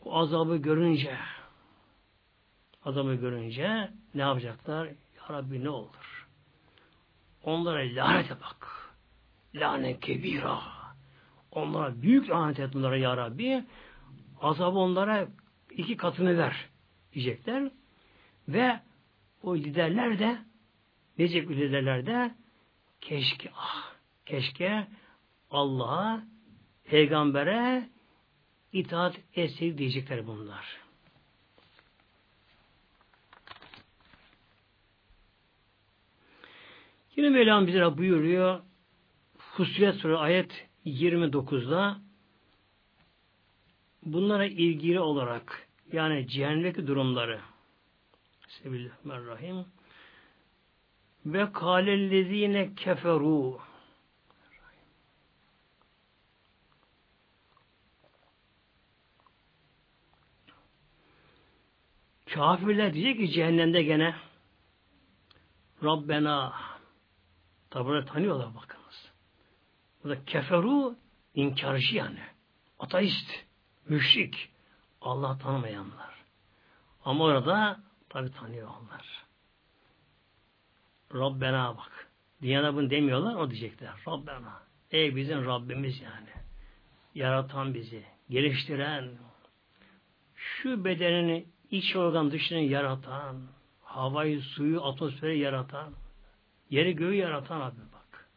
[0.05, 1.17] o azabı görünce
[2.85, 4.87] azabı görünce ne yapacaklar?
[4.87, 6.29] Ya Rabbi ne olur?
[7.45, 8.93] Onlara lanete bak.
[9.55, 10.63] Lanet kebira.
[11.51, 13.65] Onlara büyük lanet et bunlara ya Rabbi.
[14.41, 15.29] Azabı onlara
[15.71, 16.69] iki katını ver
[17.13, 17.71] diyecekler.
[18.49, 18.81] Ve
[19.43, 20.39] o liderler de
[21.19, 22.35] Necip liderler de
[23.01, 23.93] keşke ah
[24.27, 24.87] keşke
[25.51, 26.23] Allah'a
[26.85, 27.89] peygambere
[28.73, 30.82] itaat etseydik diyecekler bunlar.
[37.17, 38.61] Yine Mevlam bize buyuruyor
[39.39, 42.01] Fussilet Suresi ayet 29'da
[44.03, 47.41] bunlara ilgili olarak yani cehennemdeki durumları
[48.49, 49.65] Bismillahirrahmanirrahim
[51.27, 53.59] ve kâlellezîne keferû.
[62.27, 64.15] Kafirler diyecek ki cehennemde gene
[65.85, 66.53] Rabbena
[67.73, 69.13] tabi tanıyorlar bakınız.
[70.05, 70.97] Bu da keferu
[71.35, 72.21] inkarcı yani.
[72.79, 73.31] Ateist,
[73.89, 74.49] müşrik,
[75.01, 76.15] Allah tanımayanlar.
[77.05, 79.25] Ama orada tabi tanıyor onlar.
[81.15, 82.11] Rabbena bak.
[82.43, 83.93] Dünyada bunu demiyorlar, o diyecekler.
[84.09, 84.63] Rabbena.
[84.91, 86.29] Ey bizim Rabbimiz yani.
[87.15, 89.11] Yaratan bizi, geliştiren,
[90.35, 93.43] şu bedenini iç organ dışını yaratan,
[93.83, 95.93] havayı, suyu, atmosferi yaratan,
[96.73, 98.29] yeri göğü yaratan abi bak.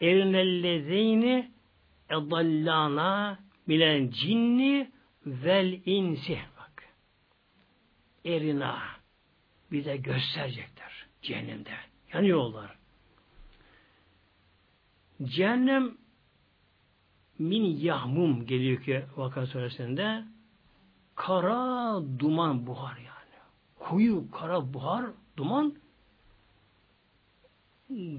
[0.00, 1.50] Erinellezeyni
[2.10, 4.90] edallana milen cinni
[5.26, 6.84] vel insi bak.
[8.24, 8.78] Erina
[9.72, 11.70] bize gösterecekler cehennemde.
[12.12, 12.76] Yanıyorlar.
[15.22, 15.96] Cehennem
[17.38, 20.24] min yahmum geliyor ki Vaka suresinde
[21.14, 23.42] kara duman buhar yani.
[23.78, 25.06] Kuyu kara buhar
[25.36, 25.81] duman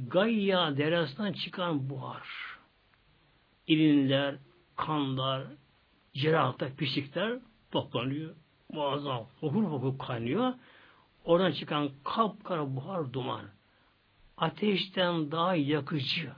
[0.08, 2.28] Gayya deresinden çıkan buhar.
[3.68, 4.36] İlinler,
[4.76, 5.44] kanlar,
[6.14, 7.40] cerrahta pislikler
[7.72, 8.36] toplanıyor.
[8.70, 10.54] Muazzam fokur fokur kaynıyor.
[11.26, 13.46] Oradan çıkan kapkara buhar duman.
[14.38, 16.32] Ateşten daha yakıcı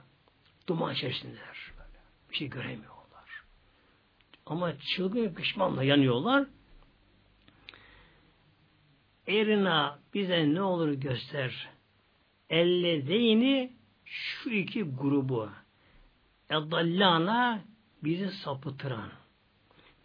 [0.66, 1.72] duman içerisindeler.
[2.30, 3.44] Bir şey göremiyorlar.
[4.46, 6.46] Ama çılgın pişmanla yanıyorlar.
[9.26, 11.75] Erina bize ne olur göster.
[12.50, 13.72] Ellezeyni
[14.04, 15.50] şu iki grubu
[16.50, 17.64] eddallana
[18.04, 19.10] bizi sapıtıran.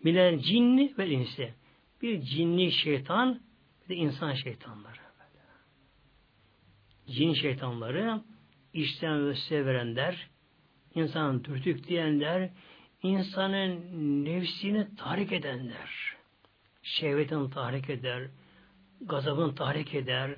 [0.06, 1.54] Bilen cinni ve insi.
[2.02, 3.42] Bir cinni şeytan
[3.84, 5.02] bir de insan şeytanları.
[7.08, 8.22] Cin şeytanları
[8.74, 10.30] işten ve verenler,
[10.96, 12.50] insanın dürtük diyenler,
[13.04, 13.82] insanın
[14.26, 16.16] nefsini tahrik edenler,
[16.84, 18.28] şehvetini tahrik eder,
[19.02, 20.36] gazabını tahrik eder,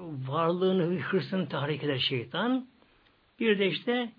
[0.00, 2.68] varlığını, hırsını tahrik eder şeytan.
[3.40, 4.12] Bir de işte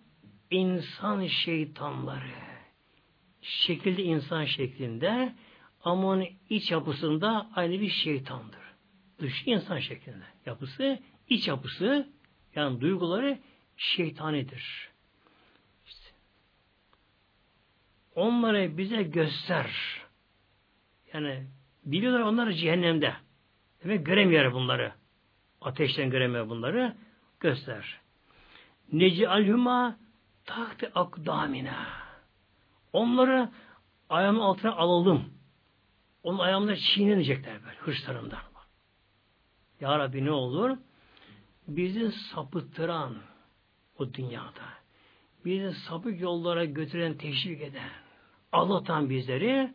[0.51, 2.31] insan şeytanları.
[3.41, 5.33] Şekilde insan şeklinde
[5.83, 8.59] ama onun iç yapısında aynı bir şeytandır.
[9.19, 10.99] Dış insan şeklinde yapısı,
[11.29, 12.09] iç yapısı
[12.55, 13.39] yani duyguları
[13.77, 14.89] şeytanidir.
[15.85, 16.09] İşte.
[18.15, 20.01] Onları bize göster.
[21.13, 21.47] Yani
[21.85, 23.13] biliyorlar onlar cehennemde.
[23.83, 24.93] Demek göremiyor bunları.
[25.65, 26.95] Ateşten göremiyor bunları.
[27.39, 27.99] Göster.
[28.93, 29.97] Neci alhuma
[30.45, 31.87] tahti akdamina.
[32.93, 33.49] Onları
[34.09, 35.25] ayağının altına alalım.
[36.23, 38.39] Onun ayağında çiğnenecekler böyle hırslarından.
[39.81, 40.77] Ya Rabbi ne olur?
[41.67, 43.15] Bizi sapıttıran
[43.97, 44.65] o dünyada.
[45.45, 47.89] Bizi sapık yollara götüren, teşvik eden,
[48.51, 49.73] ağlatan bizleri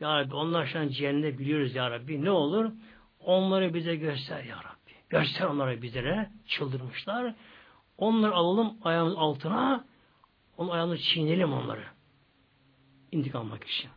[0.00, 2.24] Ya Rabbi onlar şu an cehennede biliyoruz Ya Rabbi.
[2.24, 2.72] Ne olur?
[3.20, 4.75] Onları bize göster Ya Rabbi.
[5.08, 6.30] Göster onları bizlere.
[6.46, 7.34] Çıldırmışlar.
[7.98, 9.84] Onları alalım ayağımız altına.
[10.56, 11.84] Onun ayağını çiğnelim onları.
[13.12, 13.90] İntikam almak için.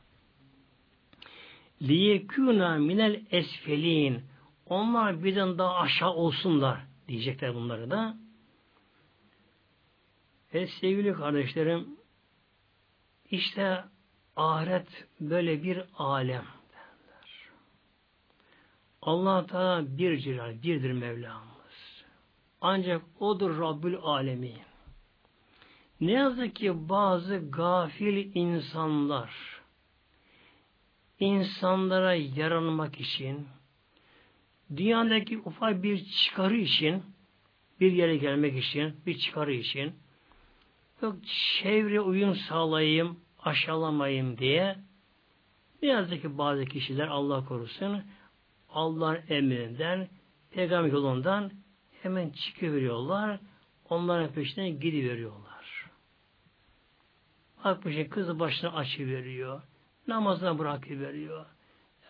[1.81, 4.23] Liyekûnâ minel esfelin.
[4.65, 8.17] Onlar bizden daha aşağı olsunlar diyecekler bunları da.
[10.53, 11.87] Ve sevgili kardeşlerim
[13.31, 13.83] işte
[14.35, 16.58] ahiret böyle bir alem.
[19.01, 22.03] Allah Teala bir cilal, birdir Mevlamız.
[22.61, 24.57] Ancak O'dur Rabbül Alemin.
[26.01, 29.59] Ne yazık ki bazı gafil insanlar
[31.19, 33.47] insanlara yaranmak için
[34.77, 37.03] dünyadaki ufak bir çıkarı için
[37.79, 39.93] bir yere gelmek için bir çıkarı için
[41.01, 41.15] yok
[41.61, 44.75] çevre uyum sağlayayım aşağılamayayım diye
[45.81, 48.03] Ne yazık ki bazı kişiler Allah korusun
[48.73, 50.07] Allah'ın emrinden,
[50.51, 51.51] peygamber yolundan
[52.03, 53.39] hemen çıkıveriyorlar.
[53.89, 55.89] Onların peşine gidiveriyorlar.
[57.63, 59.61] Bakmışın kızı başına açıveriyor.
[60.07, 61.45] Namazına bırakıveriyor.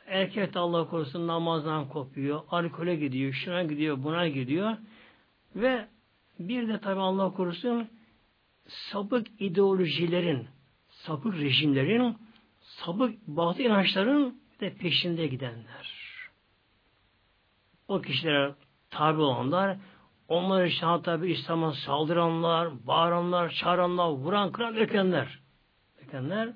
[0.07, 2.41] Erkek de Allah korusun namazdan kopuyor.
[2.49, 4.77] Alkole gidiyor, şuna gidiyor, buna gidiyor.
[5.55, 5.87] Ve
[6.39, 7.87] bir de tabi Allah korusun
[8.67, 10.47] sapık ideolojilerin,
[10.89, 12.17] sapık rejimlerin,
[12.59, 15.98] sapık batı inançların de peşinde gidenler.
[17.89, 18.55] O kişilere
[18.89, 19.77] tabi olanlar,
[20.27, 25.39] onlar işte tabi İslam'a saldıranlar, bağıranlar, çağıranlar, vuran, kıran, ökenler.
[26.01, 26.49] Ökenler.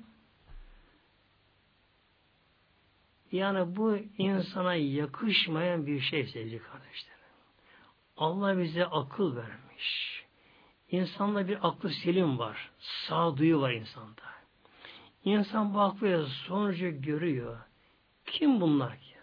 [3.32, 7.18] Yani bu insana yakışmayan bir şey sevgili kardeşlerim.
[8.16, 10.24] Allah bize akıl vermiş.
[10.90, 12.70] İnsanda bir aklı selim var.
[12.78, 14.22] Sağduyu var insanda.
[15.24, 17.58] İnsan aklı sonucu görüyor.
[18.26, 19.14] Kim bunlar ki?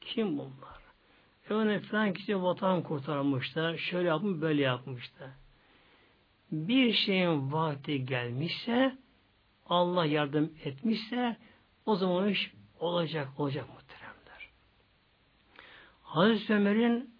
[0.00, 0.67] Kim bunlar?
[1.50, 3.76] Öyle falan kişi vatan kurtarmışlar.
[3.76, 5.30] Şöyle yapmış, böyle yapmışlar.
[6.52, 8.96] Bir şeyin vakti gelmişse
[9.66, 11.36] Allah yardım etmişse
[11.86, 14.50] o zaman iş olacak, olacak muhteremler.
[16.02, 17.14] Hazreti Ömer'in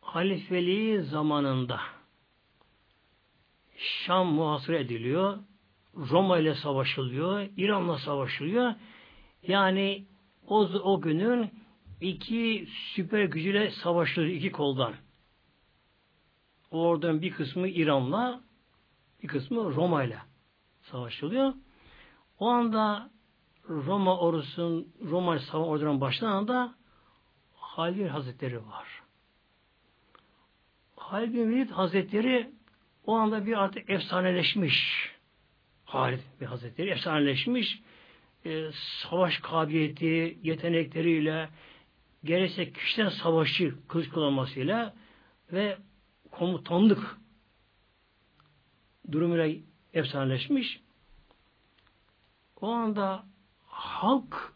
[0.00, 1.80] halifeliği zamanında
[3.76, 5.38] Şam muhasır ediliyor.
[5.96, 7.48] Roma ile savaşılıyor.
[7.56, 8.74] İran'la savaşılıyor.
[9.46, 10.06] Yani
[10.46, 11.50] o, o günün
[12.02, 14.94] iki süper gücüyle savaşılıyor iki koldan.
[16.70, 18.40] Oradan bir kısmı İran'la
[19.22, 20.18] bir kısmı Roma ile
[20.82, 21.54] savaşılıyor.
[22.38, 23.10] O anda
[23.68, 26.74] Roma ordusunun Roma savaş ordunun başlananda
[27.54, 29.02] Halil Hazretleri var.
[30.96, 32.50] Halil bin Velid Hazretleri
[33.06, 35.10] o anda bir artık efsaneleşmiş.
[35.84, 37.80] Halid bir Hazretleri efsaneleşmiş.
[38.44, 38.70] E,
[39.02, 41.48] savaş kabiliyeti, yetenekleriyle
[42.24, 44.94] gerekse kişiden savaşı kılıç kullanmasıyla
[45.52, 45.78] ve
[46.30, 47.16] komutanlık
[49.12, 49.60] durumuyla
[49.92, 50.80] efsaneleşmiş.
[52.60, 53.24] O anda
[53.66, 54.54] halk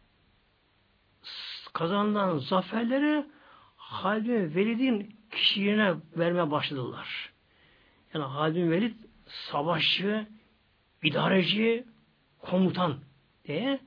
[1.72, 3.26] kazanılan zaferleri
[3.76, 7.32] Halid bin Velid'in kişiliğine vermeye başladılar.
[8.14, 8.94] Yani Halid bin Velid
[9.26, 10.26] savaşçı,
[11.02, 11.84] idareci,
[12.38, 12.98] komutan
[13.44, 13.80] diye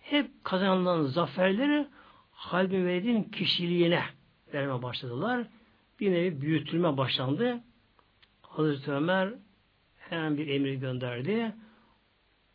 [0.00, 1.86] hep kazanılan zaferleri
[2.40, 4.04] Halid bin Velid'in kişiliğine
[4.54, 5.46] vermeye başladılar.
[6.00, 7.60] Bir nevi büyütülme başlandı.
[8.42, 9.34] Hazreti Ömer
[9.98, 11.54] hemen bir emir gönderdi.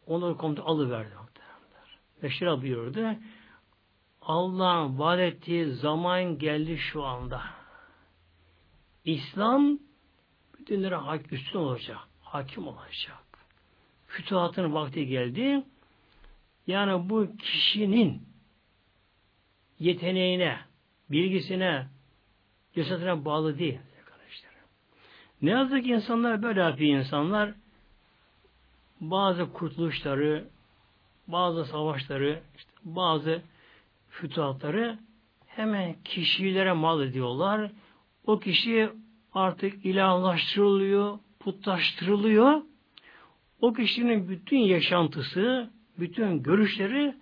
[0.07, 1.09] Onları komuta alıverdi.
[2.23, 3.15] Ve şöyle buyurdu.
[4.21, 7.41] Allah'ın vaat ettiği zaman geldi şu anda.
[9.03, 9.79] İslam
[10.59, 11.97] bütünlere hak, üstün olacak.
[12.21, 13.23] Hakim olacak.
[14.07, 15.63] Fütuhatın vakti geldi.
[16.67, 18.34] Yani bu kişinin
[19.86, 20.57] yeteneğine,
[21.11, 21.88] bilgisine,
[22.73, 23.79] cesaretine bağlı değil.
[25.41, 27.53] Ne yazık ki insanlar böyle yapıyor insanlar.
[29.01, 30.47] Bazı kurtuluşları,
[31.27, 33.41] bazı savaşları, işte bazı
[34.09, 34.99] fütuhatları
[35.47, 37.71] hemen kişilere mal ediyorlar.
[38.25, 38.89] O kişi
[39.33, 42.61] artık ilahlaştırılıyor, putlaştırılıyor.
[43.61, 45.69] O kişinin bütün yaşantısı,
[45.99, 47.15] bütün görüşleri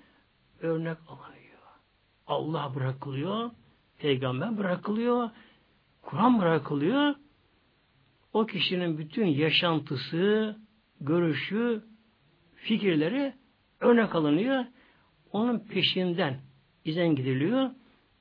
[0.61, 1.32] örnek alınıyor.
[2.27, 3.51] Allah bırakılıyor,
[3.97, 5.29] peygamber bırakılıyor,
[6.01, 7.15] Kur'an bırakılıyor.
[8.33, 10.57] O kişinin bütün yaşantısı,
[11.01, 11.83] görüşü,
[12.55, 13.33] fikirleri
[13.79, 14.65] örnek alınıyor.
[15.31, 16.39] Onun peşinden
[16.85, 17.69] izlen gidiliyor.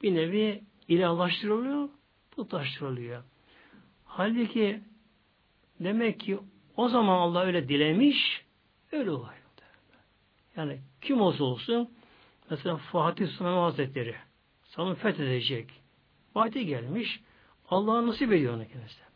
[0.03, 1.89] Bir nevi ilahlaştırılıyor,
[2.31, 3.23] putlaştırılıyor.
[4.05, 4.81] Halbuki
[5.81, 6.39] demek ki
[6.77, 8.45] o zaman Allah öyle dilemiş,
[8.93, 9.43] öyle oluyor.
[10.57, 11.89] Yani kim olsa olsun
[12.53, 14.15] mesela Fatih Sultan Hazretleri
[14.65, 15.71] sana fethedecek.
[16.35, 17.21] Vakti gelmiş.
[17.69, 19.13] Allah nasip ediyor ona kendisine.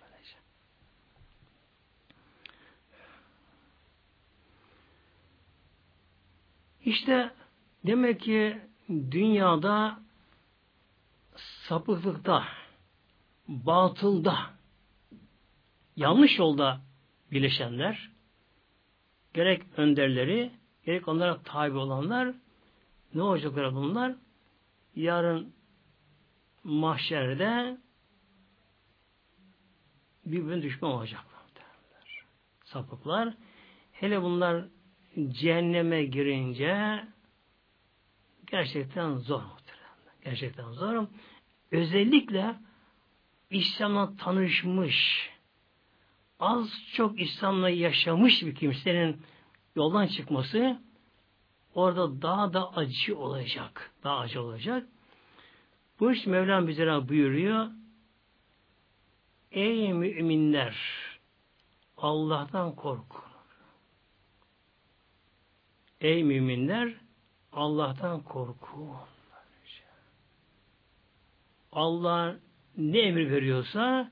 [6.85, 7.31] İşte
[7.87, 10.01] demek ki dünyada
[11.37, 12.45] sapıklıkta,
[13.49, 14.37] batılda,
[15.97, 16.81] yanlış yolda
[17.33, 18.11] birleşenler,
[19.35, 20.51] gerek önderleri,
[20.85, 22.35] gerek onlara tabi olanlar,
[23.17, 24.15] ne olacaklar bunlar?
[24.95, 25.53] Yarın
[26.65, 27.79] mahşerde
[30.27, 31.37] birbirine düşman olacaklar.
[32.65, 33.35] Sapıklar.
[33.93, 34.65] Hele bunlar
[35.29, 37.05] cehenneme girince
[38.47, 40.21] gerçekten zor muhtemelen.
[40.25, 41.07] Gerçekten zor.
[41.71, 42.57] Özellikle
[43.51, 45.31] İslam'la tanışmış,
[46.41, 49.23] az çok İslam'la yaşamış bir kimsenin
[49.77, 50.81] yoldan çıkması
[51.77, 53.91] orada daha da acı olacak.
[54.05, 54.89] Daha acı olacak.
[56.01, 57.67] Bu iş Mevlam bize buyuruyor.
[59.51, 60.77] Ey müminler
[61.97, 63.25] Allah'tan korkun.
[66.01, 66.95] Ey müminler
[67.53, 68.97] Allah'tan korkun.
[71.73, 72.37] Allah
[72.77, 74.11] ne emir veriyorsa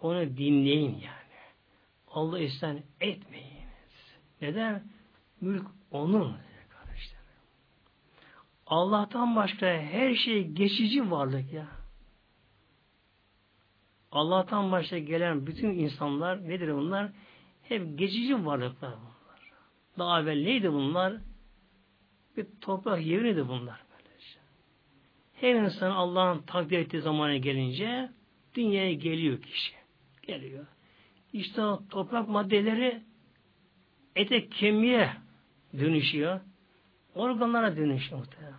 [0.00, 1.26] onu dinleyin yani.
[2.08, 4.16] Allah isyan etmeyiniz.
[4.40, 4.84] Neden?
[5.40, 6.45] Mülk onun.
[8.66, 11.66] Allah'tan başka her şey geçici varlık ya.
[14.12, 17.10] Allah'tan başka gelen bütün insanlar nedir bunlar?
[17.62, 19.40] Hep geçici varlıklar bunlar.
[19.98, 21.16] Daha evvel neydi bunlar?
[22.36, 23.80] Bir toprak yeriydi bunlar.
[23.90, 24.38] Böylece.
[25.34, 28.10] Her insan Allah'ın takdir ettiği zamana gelince
[28.54, 29.74] dünyaya geliyor kişi.
[30.22, 30.66] Geliyor.
[31.32, 33.02] İşte o toprak maddeleri
[34.16, 35.10] ete kemiğe
[35.78, 36.40] dönüşüyor.
[37.16, 38.54] Organlara dönüşüyor muhtemelen.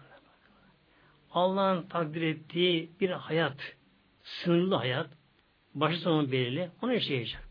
[1.32, 3.76] Allah'ın takdir ettiği bir hayat,
[4.24, 5.10] sınırlı hayat,
[5.76, 7.47] başı sonu belirli, onu yaşayacak.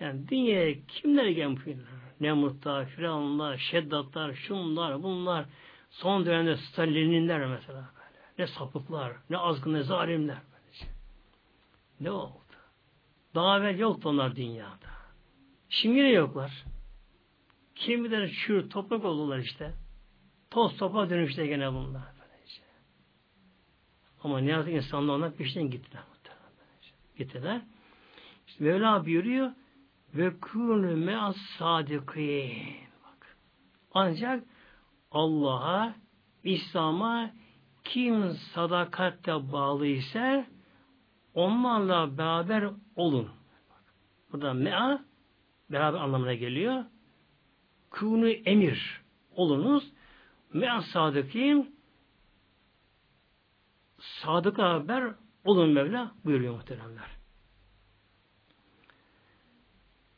[0.00, 1.76] Yani dünyaya kimler gelmişler?
[2.20, 5.44] Nemrutlar, Firavunlar, Şeddatlar, şunlar, bunlar,
[5.90, 8.18] son dönemde Stalinler mesela böyle.
[8.38, 10.38] Ne sapıklar, ne azgın, ne zalimler.
[10.52, 10.86] Böylece.
[12.00, 12.38] Ne oldu?
[13.34, 14.92] Daha evvel yoktu onlar dünyada.
[15.68, 16.64] Şimdi yine yoklar.
[17.82, 19.74] Kimileri çür, toprak oldular işte.
[20.50, 22.02] Toz toprağa dönüşte gene bunlar.
[22.20, 22.62] Böylece.
[24.22, 26.02] Ama ne yazık insanlar ona peşinden gittiler.
[27.16, 27.60] Gittiler.
[28.46, 29.50] İşte Mevla buyuruyor
[30.14, 32.76] ve kûnü me'as sadikin.
[33.04, 33.36] Bak.
[33.94, 34.44] Ancak
[35.10, 35.94] Allah'a,
[36.44, 37.30] İslam'a
[37.84, 40.46] kim sadakatle bağlı ise
[41.34, 43.28] onlarla beraber olun.
[44.32, 45.04] Burada mea
[45.70, 46.84] beraber anlamına geliyor.
[47.92, 49.02] Kûnü emir
[49.36, 49.92] olunuz.
[50.52, 51.76] Mea sadıkin
[53.98, 55.14] sadıkla beraber
[55.44, 57.10] olun Mevla buyuruyor muhteremler.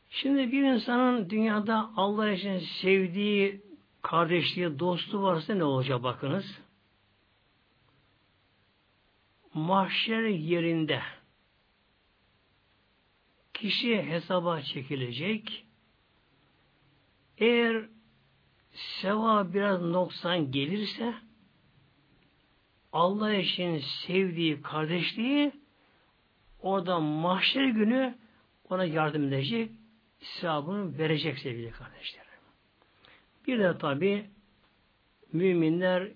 [0.09, 3.61] Şimdi bir insanın dünyada Allah için sevdiği,
[4.01, 6.59] kardeşliği, dostu varsa ne olacak bakınız?
[9.53, 11.01] Mahşer yerinde
[13.53, 15.64] kişi hesaba çekilecek.
[17.37, 17.85] Eğer
[19.01, 21.13] seva biraz noksan gelirse
[22.91, 25.51] Allah için sevdiği kardeşliği
[26.61, 28.15] orada mahşer günü
[28.69, 29.71] ona yardım edecek,
[30.19, 32.25] sevabını verecek sevgili kardeşlerim.
[33.47, 34.29] Bir de tabi
[35.33, 36.11] müminler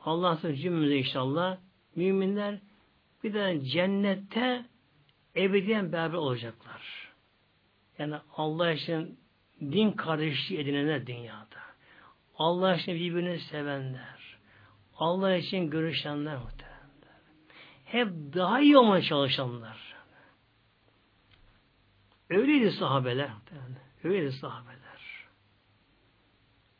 [0.00, 1.58] Allah'ın cümlemize inşallah
[1.96, 2.58] müminler
[3.24, 4.66] bir de cennette
[5.36, 7.12] ebediyen beraber olacaklar.
[7.98, 9.19] Yani Allah için
[9.60, 11.60] din kardeşliği edinenler dünyada.
[12.38, 14.38] Allah için birbirini sevenler.
[14.96, 16.70] Allah için görüşenler muhtemelen.
[17.84, 19.94] Hep daha iyi olmaya çalışanlar.
[22.30, 23.30] Öyleydi sahabeler.
[24.04, 24.80] Öyleydi sahabeler.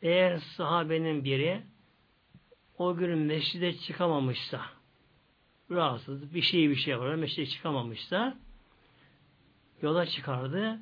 [0.03, 1.63] Eğer sahabenin biri
[2.79, 4.61] o gün mescide çıkamamışsa
[5.71, 8.37] rahatsız bir şey bir şey var mescide çıkamamışsa
[9.83, 10.79] yola çıkardı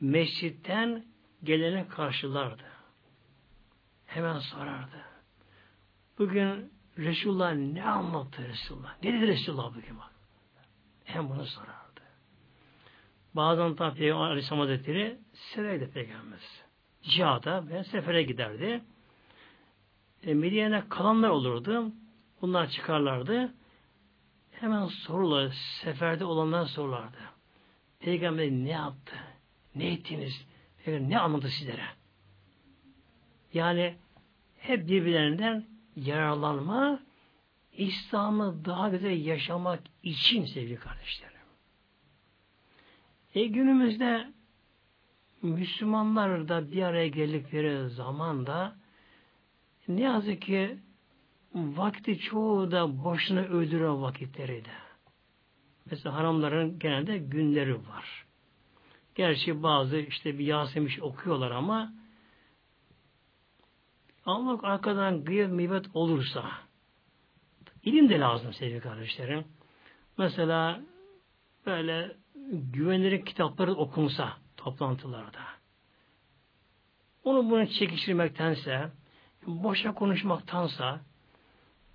[0.00, 1.04] mescitten
[1.44, 2.62] gelene karşılardı.
[4.06, 5.04] Hemen sorardı.
[6.18, 9.02] Bugün Resulullah ne anlattı Resulullah?
[9.02, 10.10] Ne dedi Resulullah bugün bak?
[11.04, 11.86] Hem bunu sorar.
[13.36, 16.38] Bazen tabi Peygamber Aleyhisselam Hazretleri severdi Peygamber.
[17.02, 18.82] Cihada ve sefere giderdi.
[20.22, 21.92] E, Medine'de kalanlar olurdu.
[22.42, 23.54] Bunlar çıkarlardı.
[24.50, 27.18] Hemen sorular, seferde olanlar sorulardı.
[28.00, 29.16] Peygamber ne yaptı?
[29.76, 30.46] Ne ettiniz?
[30.86, 31.84] Ne anlattı sizlere?
[33.54, 33.94] Yani
[34.58, 35.64] hep birbirlerinden
[35.96, 37.00] yararlanma,
[37.72, 41.36] İslam'ı daha güzel yaşamak için sevgili kardeşler.
[43.36, 44.32] E günümüzde
[45.42, 48.76] Müslümanlar da bir araya geldikleri zaman da
[49.88, 50.78] ne yazık ki
[51.54, 54.70] vakti çoğu da boşuna öldürüyor vakitleri de.
[55.90, 58.25] Mesela haramların genelde günleri var.
[59.16, 61.92] Gerçi bazı işte bir Yasemiş okuyorlar ama
[64.26, 66.50] Allah arkadan gıyet mibet olursa
[67.84, 69.44] ilim de lazım sevgili kardeşlerim.
[70.18, 70.80] Mesela
[71.66, 72.16] böyle
[72.52, 75.40] güvenilir kitapları okunsa toplantılarda.
[77.24, 78.90] Onu bunu çekiştirmektense,
[79.46, 81.00] boşa konuşmaktansa,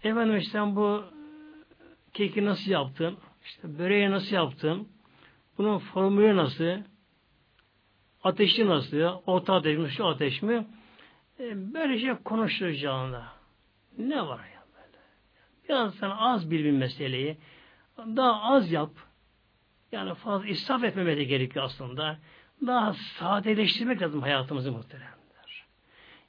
[0.04, 1.04] efendim sen bu
[2.14, 4.88] keki nasıl yaptın, işte böreği nasıl yaptın,
[5.58, 6.82] bunun formülü nasıl,
[8.24, 9.16] Ateşi nasıl ya?
[9.26, 9.90] Orta ateş mi?
[9.90, 10.68] Şu ateş mi?
[11.40, 13.24] E, böyle şey konuşturacağında.
[13.98, 14.98] Ne var ya böyle?
[15.70, 17.38] Biraz sen az bil bir meseleyi.
[17.98, 18.92] Daha az yap.
[19.92, 22.18] Yani fazla israf etmemeli gerekiyor aslında.
[22.68, 25.66] Daha sadeleştirmek lazım hayatımızı muhteremler.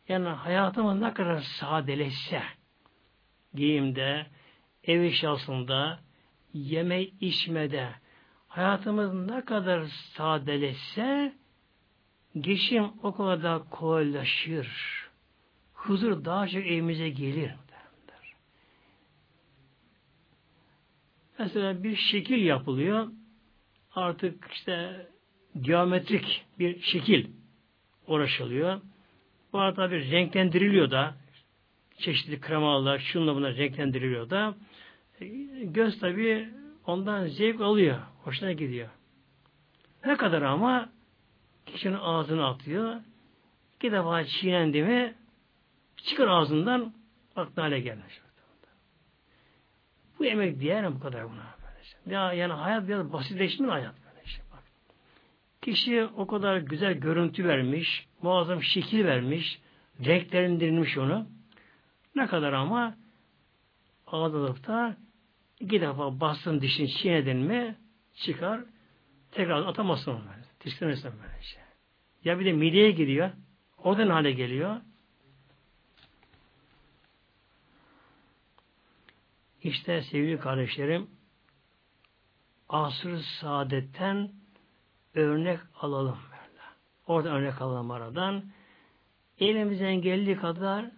[0.09, 2.43] Yani hayatımız ne kadar sadeleşse
[3.55, 4.26] giyimde,
[4.84, 6.01] ev eşyasında,
[6.53, 7.88] yeme içmede
[8.49, 11.32] hayatımız ne kadar sadeleşse
[12.40, 14.68] geçim o kadar da kolaylaşır.
[15.74, 17.50] Huzur daha çok evimize gelir.
[21.38, 23.08] Mesela bir şekil yapılıyor.
[23.94, 25.06] Artık işte
[25.60, 27.26] geometrik bir şekil
[28.06, 28.80] uğraşılıyor.
[29.52, 31.14] Bu arada tabi renklendiriliyor da
[31.98, 34.54] çeşitli kremalar, şunla buna renklendiriliyor da
[35.62, 36.48] göz tabi
[36.86, 37.98] ondan zevk alıyor.
[38.24, 38.88] Hoşuna gidiyor.
[40.06, 40.92] Ne kadar ama
[41.66, 43.00] kişinin ağzına atıyor.
[43.76, 45.14] İki defa çiğnendi mi
[45.96, 46.92] çıkar ağzından
[47.36, 48.20] aklına hale gelmiş.
[50.18, 51.52] Bu emek diğer bu kadar buna?
[52.06, 54.42] Ya yani hayat biraz basitleşti mi hayat böyle işte.
[55.62, 59.60] Kişi o kadar güzel görüntü vermiş, muazzam şekil vermiş,
[60.04, 61.26] renklendirilmiş onu.
[62.14, 62.94] Ne kadar ama
[64.06, 64.96] ağdalıkta
[65.60, 67.76] iki defa bastın dişini çiğnedin mi
[68.14, 68.60] çıkar
[69.32, 70.41] tekrar atamazsın onu.
[70.62, 71.62] Tiksinirsin böyle şey.
[72.24, 73.30] Ya bir de mideye giriyor.
[73.84, 74.80] O da ne hale geliyor?
[79.62, 81.10] İşte sevgili kardeşlerim
[82.68, 84.32] asr saadetten
[85.14, 86.18] örnek alalım.
[86.30, 86.62] Böyle.
[87.06, 88.44] Orada örnek alalım aradan.
[89.38, 90.90] Elimizden geldiği kadar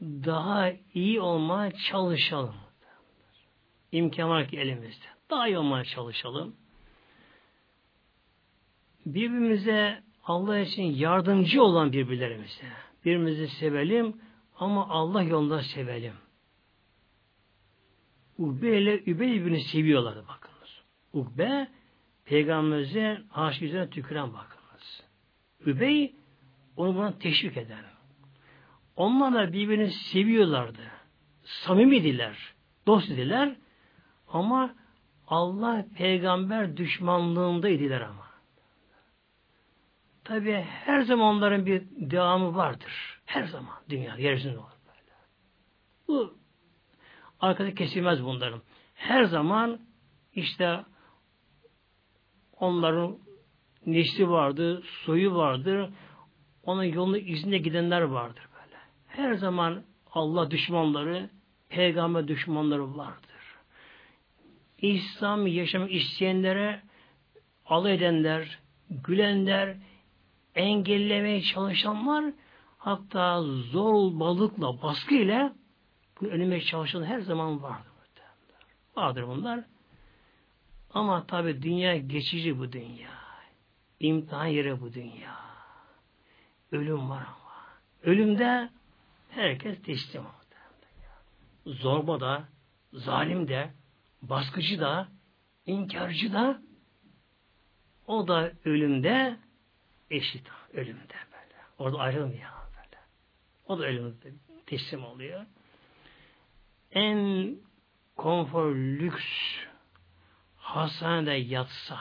[0.00, 2.54] daha iyi olmaya çalışalım.
[3.92, 5.04] İmkan var ki elimizde.
[5.30, 6.56] Daha iyi olmaya çalışalım.
[9.14, 12.66] Birbirimize Allah için yardımcı olan birbirlerimize.
[13.04, 14.16] Birbirimizi sevelim
[14.58, 16.12] ama Allah yolunda sevelim.
[18.38, 20.82] Ukbe ile Übey birbirini seviyorlardı bakınız.
[21.12, 21.68] Ukbe
[22.24, 25.04] peygamberimize aşk üzerine tüküren bakınız.
[25.66, 26.14] Übey
[26.76, 27.84] onu buna teşvik eder.
[28.96, 30.82] Onlar da birbirini seviyorlardı.
[31.44, 32.54] Samimidiler.
[32.86, 33.56] Dost idiler.
[34.28, 34.74] Ama
[35.26, 38.27] Allah peygamber düşmanlığındaydılar ama.
[40.28, 40.52] Tabi
[40.84, 43.20] her zaman onların bir devamı vardır.
[43.26, 45.16] Her zaman dünya yeryüzünde olur böyle.
[46.08, 46.34] Bu
[47.40, 48.62] arkada kesilmez bunların.
[48.94, 49.80] Her zaman
[50.34, 50.80] işte
[52.52, 53.18] onların
[53.86, 55.90] nesli vardır, soyu vardır,
[56.62, 58.76] onun yolunu izinde gidenler vardır böyle.
[59.06, 61.30] Her zaman Allah düşmanları,
[61.68, 63.28] peygamber düşmanları vardır.
[64.78, 66.82] İslam yaşam isteyenlere
[67.66, 68.58] alay edenler,
[68.90, 69.76] gülenler,
[70.58, 72.24] engellemeye çalışanlar
[72.78, 75.52] hatta zor balıkla, baskı ile
[76.20, 77.92] bunu önüme çalışan her zaman vardır.
[78.96, 79.64] Vardır bunlar.
[80.90, 83.10] Ama tabi dünya geçici bu dünya.
[84.00, 85.36] İmtihan yeri bu dünya.
[86.72, 87.54] Ölüm var ama.
[88.02, 88.70] Ölümde
[89.30, 90.32] herkes teslim oldu.
[91.66, 92.44] Zorba da,
[92.92, 93.70] zalim de,
[94.22, 95.08] baskıcı da,
[95.66, 96.62] inkarcı da
[98.06, 99.36] o da ölümde
[100.10, 101.54] eşit ölümde böyle.
[101.78, 102.98] Orada ayrılmıyor böyle.
[103.66, 104.32] O da ölümde
[104.66, 105.46] teslim oluyor.
[106.92, 107.56] En
[108.16, 109.24] konfor lüks
[110.56, 111.98] hastanede yatsa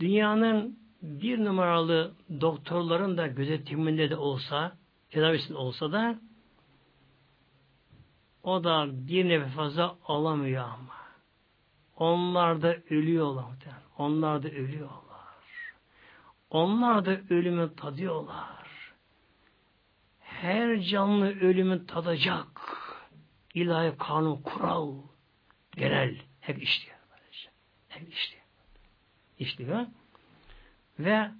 [0.00, 4.76] dünyanın bir numaralı doktorların da gözetiminde de olsa
[5.10, 6.18] tedavisinde olsa da
[8.42, 10.94] o da bir nefes fazla alamıyor ama.
[11.96, 13.44] Onlar da ölüyorlar.
[13.98, 15.03] Onlar da ölüyorlar.
[16.54, 18.92] Onlar da ölümü tadıyorlar.
[20.20, 22.60] Her canlı ölümü tadacak.
[23.54, 24.94] İlahi kanun, kural,
[25.76, 26.96] genel hep işliyor.
[27.10, 27.50] Böylece.
[27.88, 28.44] Hep işliyor.
[29.38, 29.86] İşliyor.
[30.98, 31.30] Ve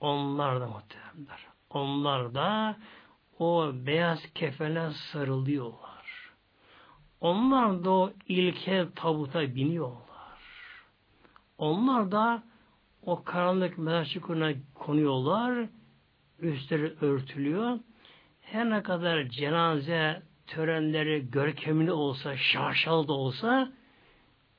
[0.00, 1.46] onlar da muhteremler.
[1.70, 2.76] Onlar da
[3.38, 6.30] o beyaz kefene sarılıyorlar.
[7.20, 10.40] Onlar da o ilkel tabuta biniyorlar.
[11.58, 12.42] Onlar da
[13.06, 15.68] o karanlık mezar çukuruna konuyorlar.
[16.38, 17.78] Üstleri örtülüyor.
[18.40, 23.72] Her ne kadar cenaze törenleri görkemli olsa, şaşalı da olsa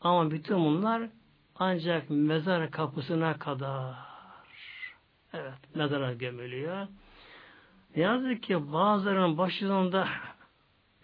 [0.01, 1.09] ama bütün bunlar
[1.55, 3.95] ancak mezar kapısına kadar
[5.33, 6.87] evet mezara gömülüyor.
[7.95, 10.07] Ne yazık ki bazılarının başlarında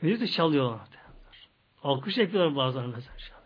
[0.01, 0.87] müzik çalıyorlar.
[1.83, 3.40] Alkış yapıyorlar bazılarının mezar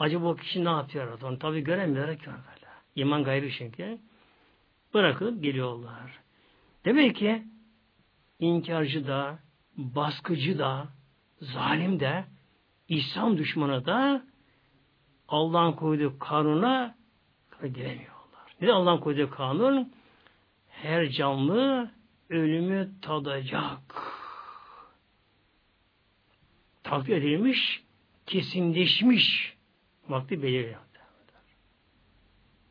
[0.00, 1.26] acaba o kişi ne yapıyor orada?
[1.26, 2.66] Onu tabi göremiyorlar ki böyle.
[2.96, 3.98] İman gaybi çünkü.
[4.94, 6.20] Bırakıp geliyorlar.
[6.84, 7.42] Demek ki
[8.38, 9.38] inkarcı da,
[9.76, 10.88] baskıcı da,
[11.40, 12.24] zalim de,
[12.88, 14.22] İslam düşmanı da
[15.28, 16.94] Allah'ın koyduğu kanuna
[17.62, 18.56] gelemiyorlar.
[18.60, 19.92] Ne Allah'ın koyduğu kanun?
[20.68, 21.90] Her canlı
[22.30, 23.80] ölümü tadacak.
[26.82, 27.82] Takdir edilmiş,
[28.26, 29.56] kesinleşmiş
[30.10, 30.80] vakti belirliyor.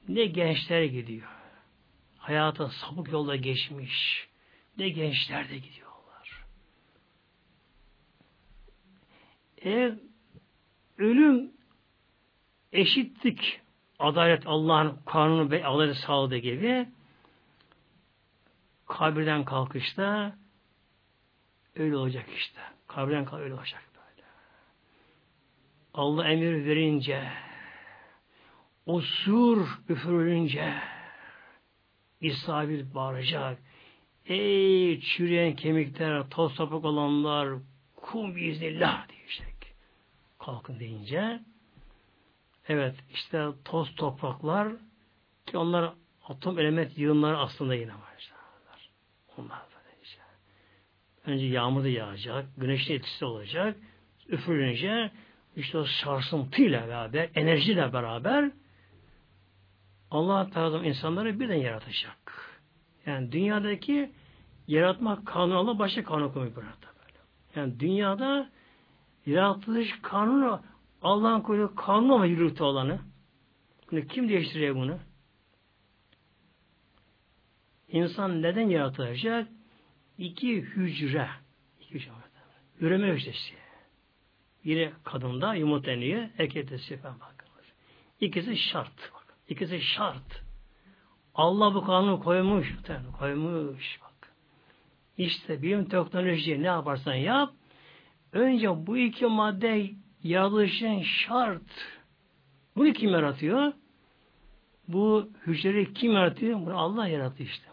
[0.10, 1.28] Ne gençler gidiyor.
[2.18, 4.28] Hayata sapık yolda geçmiş.
[4.78, 6.45] Ne gençler de gidiyorlar.
[9.57, 9.94] Eğer
[10.98, 11.52] ölüm
[12.74, 13.61] eşitlik,
[13.99, 16.90] adalet Allah'ın kanunu ve adalet sağladığı gibi
[18.88, 20.36] kabirden kalkışta
[21.76, 22.61] öyle olacak işte.
[22.88, 23.89] Kabirden kalk öyle olacak.
[25.94, 27.24] Allah emir verince
[28.86, 30.74] o sur üfürülünce
[32.22, 33.60] İsrail bağıracak.
[34.26, 37.60] Ey çürüyen kemikler, toz toprak olanlar,
[37.95, 39.74] kum biiznillah diyecek.
[40.40, 41.40] Kalkın deyince
[42.68, 44.68] evet işte toz topraklar
[45.45, 45.94] ki onlar
[46.28, 48.32] atom element yığınları aslında yine var.
[49.38, 49.70] Onlar.
[51.26, 53.78] Önce yağmur da yağacak, güneşin etkisi olacak,
[54.28, 55.11] üfürünce
[55.56, 58.52] işte o sarsıntıyla beraber, enerjiyle beraber
[60.12, 62.50] Allah Teala insanları birden yaratacak.
[63.06, 64.12] Yani dünyadaki
[64.68, 67.20] yaratma kanunu Allah başka kanun koyuyor burada böyle.
[67.56, 68.50] Yani dünyada
[69.26, 70.62] yaratılış kanunu
[71.02, 73.00] Allah'ın koyduğu kanunu ama yürürtü olanı.
[73.92, 75.00] Bunu kim değiştiriyor bunu?
[77.88, 79.48] İnsan neden yaratılacak?
[80.18, 81.30] İki hücre.
[81.82, 82.12] İki hücre.
[82.80, 83.54] Üreme hücresi.
[84.65, 87.73] Biri kadında yumurtlanıyor, erkekte sefer bakılır.
[88.22, 89.11] İkisi şart.
[89.49, 90.44] İkisi şart.
[91.36, 92.76] Allah bu kanunu koymuş.
[93.19, 94.34] Koymuş bak.
[95.18, 97.53] İşte bilim teknoloji ne yaparsan yap
[98.34, 99.90] önce bu iki madde
[100.23, 102.02] yaratılışın şart.
[102.76, 103.73] Bunu kim yaratıyor?
[104.88, 106.60] Bu hücreyi kim yaratıyor?
[106.60, 107.69] Bunu Allah yaratıyor işte.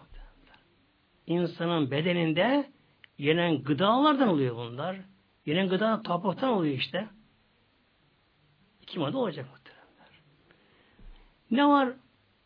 [1.27, 2.71] İnsanın bedeninde
[3.19, 4.97] yenen gıdalardan oluyor bunlar.
[5.47, 7.09] Yenen gıda topraktan oluyor işte.
[8.83, 10.21] İki madde olacak muhteremler.
[11.51, 11.93] Ne var?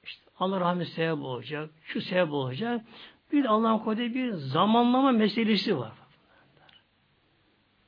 [0.05, 1.71] İşte Allah rahmet sebep olacak.
[1.83, 2.85] Şu sebep olacak.
[3.33, 5.93] Bir Allah'ın koyduğu bir zamanlama meselesi var.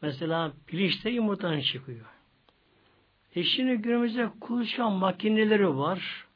[0.03, 2.07] Mesela pirinçte yumurtanın çıkıyor.
[3.35, 6.27] E şimdi günümüzde kullanılan makineleri var.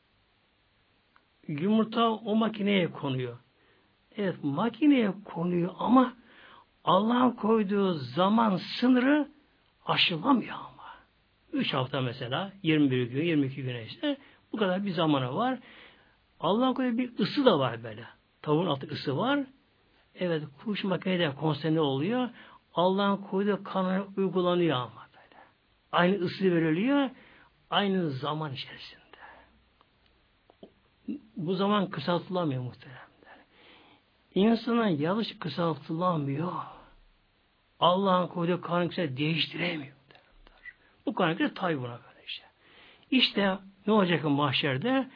[1.48, 3.38] Yumurta o makineye konuyor.
[4.16, 6.16] Evet makineye konuyor ama
[6.86, 9.28] Allah'ın koyduğu zaman sınırı
[9.86, 10.84] aşılamıyor ama.
[11.52, 14.16] Üç hafta mesela 21 gün 22 gün işte
[14.52, 15.58] bu kadar bir zamanı var.
[16.40, 18.04] Allah'ın koyduğu bir ısı da var böyle.
[18.42, 19.40] Tavuğun altı ısı var.
[20.14, 22.28] Evet kuş makinede konsantre oluyor.
[22.74, 25.42] Allah'ın koyduğu kanuna uygulanıyor ama böyle.
[25.92, 27.10] Aynı ısı veriliyor.
[27.70, 29.06] Aynı zaman içerisinde.
[31.36, 33.06] Bu zaman kısaltılamıyor muhteremler.
[34.34, 36.75] İnsana yanlış kısaltılamıyor.
[37.80, 39.96] Allah'ın koyduğu kanun değiştiremiyor.
[41.06, 42.24] Bu kanun tabi buna böyle
[43.10, 43.58] işte.
[43.86, 45.10] Ne olacak mahşerde?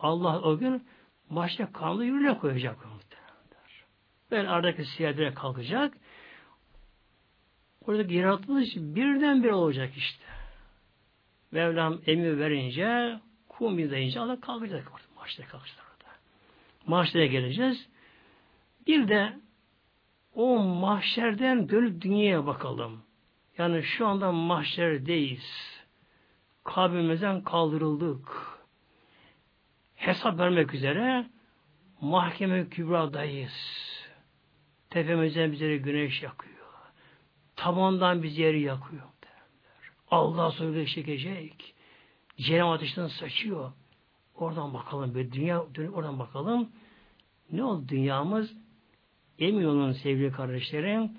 [0.00, 0.86] Allah o gün
[1.30, 3.84] mahşer kanunu yürüyle koyacak muhtemelenler.
[4.30, 5.94] Ben aradaki siyadire kalkacak.
[7.86, 10.24] Orada yaratılış birden bir olacak işte.
[11.50, 15.06] Mevlam emir verince kum deyince Allah kalkacak orada.
[15.16, 16.12] Mahşere kalkacak orada.
[16.86, 17.88] Mahşere geleceğiz.
[18.86, 19.32] Bir de
[20.36, 23.02] o mahşerden dönüp dünyaya bakalım.
[23.58, 25.76] Yani şu anda mahşerdeyiz.
[26.64, 28.28] Kabrimizden kaldırıldık.
[29.94, 31.26] Hesap vermek üzere
[32.00, 33.52] mahkeme kübradayız.
[34.90, 36.56] Tepemizden bize güneş yakıyor.
[37.56, 39.02] Tabandan biz yeri yakıyor.
[40.10, 41.74] Allah sonra çekecek.
[42.36, 43.72] Cehennem ateşinden saçıyor.
[44.34, 45.14] Oradan bakalım.
[45.14, 46.68] Bir dünya dönüp oradan bakalım.
[47.52, 48.65] Ne oldu dünyamız?
[49.38, 51.10] Emin olun sevgili kardeşlerim.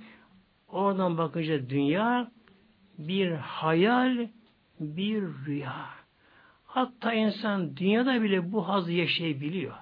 [0.68, 2.31] Oradan bakınca dünya
[2.98, 4.27] bir hayal,
[4.80, 5.85] bir rüya.
[6.65, 9.73] Hatta insan dünyada bile bu hazı yaşayabiliyor.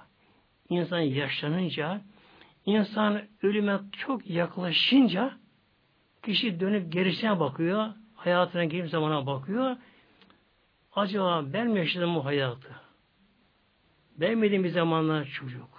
[0.69, 2.01] İnsan yaşlanınca,
[2.65, 5.33] insan ölüme çok yaklaşınca
[6.23, 9.77] kişi dönüp gerisine bakıyor, hayatına gelip zamana bakıyor.
[10.93, 12.75] Acaba ben mi yaşadım bu hayatı?
[14.17, 15.74] Ben miydim bir zamanlar çocuk?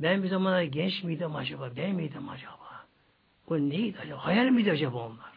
[0.00, 1.70] Ben bir zamanlar genç miydim acaba?
[1.76, 2.86] Ben miydim acaba?
[3.48, 4.26] O neydi acaba?
[4.26, 5.36] Hayal miydi acaba onlar?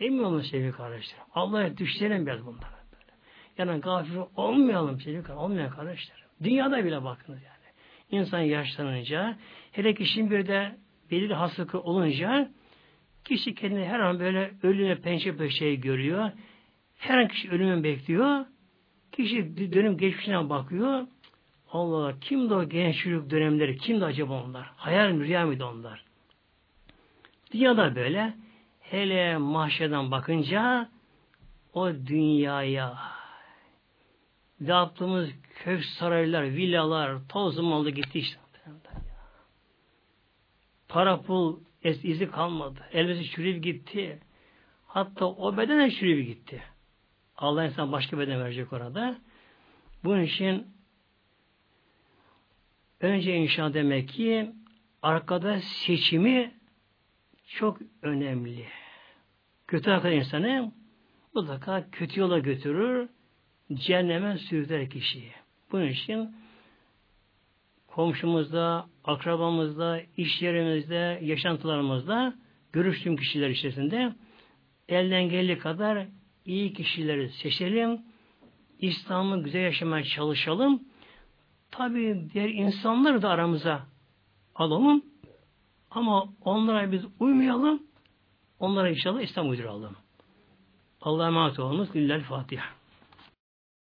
[0.00, 1.24] Emin olun sevgili kardeşlerim.
[1.34, 2.84] Allah'a düşlerim biraz bunlara.
[3.58, 6.24] Yani gafil olmayalım sevgili olmayan kardeşler.
[6.42, 7.54] Dünyada bile bakınız yani.
[8.10, 9.38] İnsan yaşlanınca,
[9.72, 10.76] hele kişinin bir de
[11.10, 12.50] belirli hastalıkı olunca
[13.24, 16.30] kişi kendini her an böyle ölüme pençe peşeyi görüyor.
[16.98, 18.46] Her an kişi ölümün bekliyor.
[19.12, 21.06] Kişi dönüm geçmişine bakıyor.
[21.74, 23.76] Allah Allah kimdi o gençlik dönemleri?
[23.76, 24.70] Kimdi acaba onlar?
[24.76, 26.04] Hayal mi rüya mıydı onlar?
[27.52, 28.34] Dünyada böyle
[28.80, 30.88] hele mahşeden bakınca
[31.72, 32.98] o dünyaya
[34.60, 35.30] yaptığımız
[35.64, 38.38] kök saraylar, villalar, toz maldı gitti işte.
[40.88, 42.80] Para pul izi kalmadı.
[42.92, 44.18] Elbise çürüyüp gitti.
[44.86, 46.62] Hatta o bedene çürüyüp gitti.
[47.36, 49.18] Allah insan başka beden verecek orada.
[50.04, 50.73] Bunun için
[53.04, 54.50] önce inşa demek ki
[55.02, 56.54] arkada seçimi
[57.46, 58.64] çok önemli.
[59.66, 60.72] Kötü arkadaş insanı
[61.34, 63.08] mutlaka kötü yola götürür,
[63.72, 65.32] cehenneme sürükler kişiyi.
[65.72, 66.36] Bunun için
[67.86, 72.34] komşumuzda, akrabamızda, iş yerimizde, yaşantılarımızda
[72.72, 74.12] görüştüğüm kişiler içerisinde
[74.88, 76.06] elden geldiği kadar
[76.44, 78.00] iyi kişileri seçelim.
[78.78, 80.82] İslam'ı güzel yaşamaya çalışalım.
[81.76, 83.86] Tabi diğer insanları da aramıza
[84.54, 85.04] alalım.
[85.90, 87.82] Ama onlara biz uymayalım.
[88.58, 89.96] Onlara inşallah İslam uyduralım.
[91.00, 91.96] Allah'a emanet olunuz.
[91.96, 92.64] Lillahi Fatiha.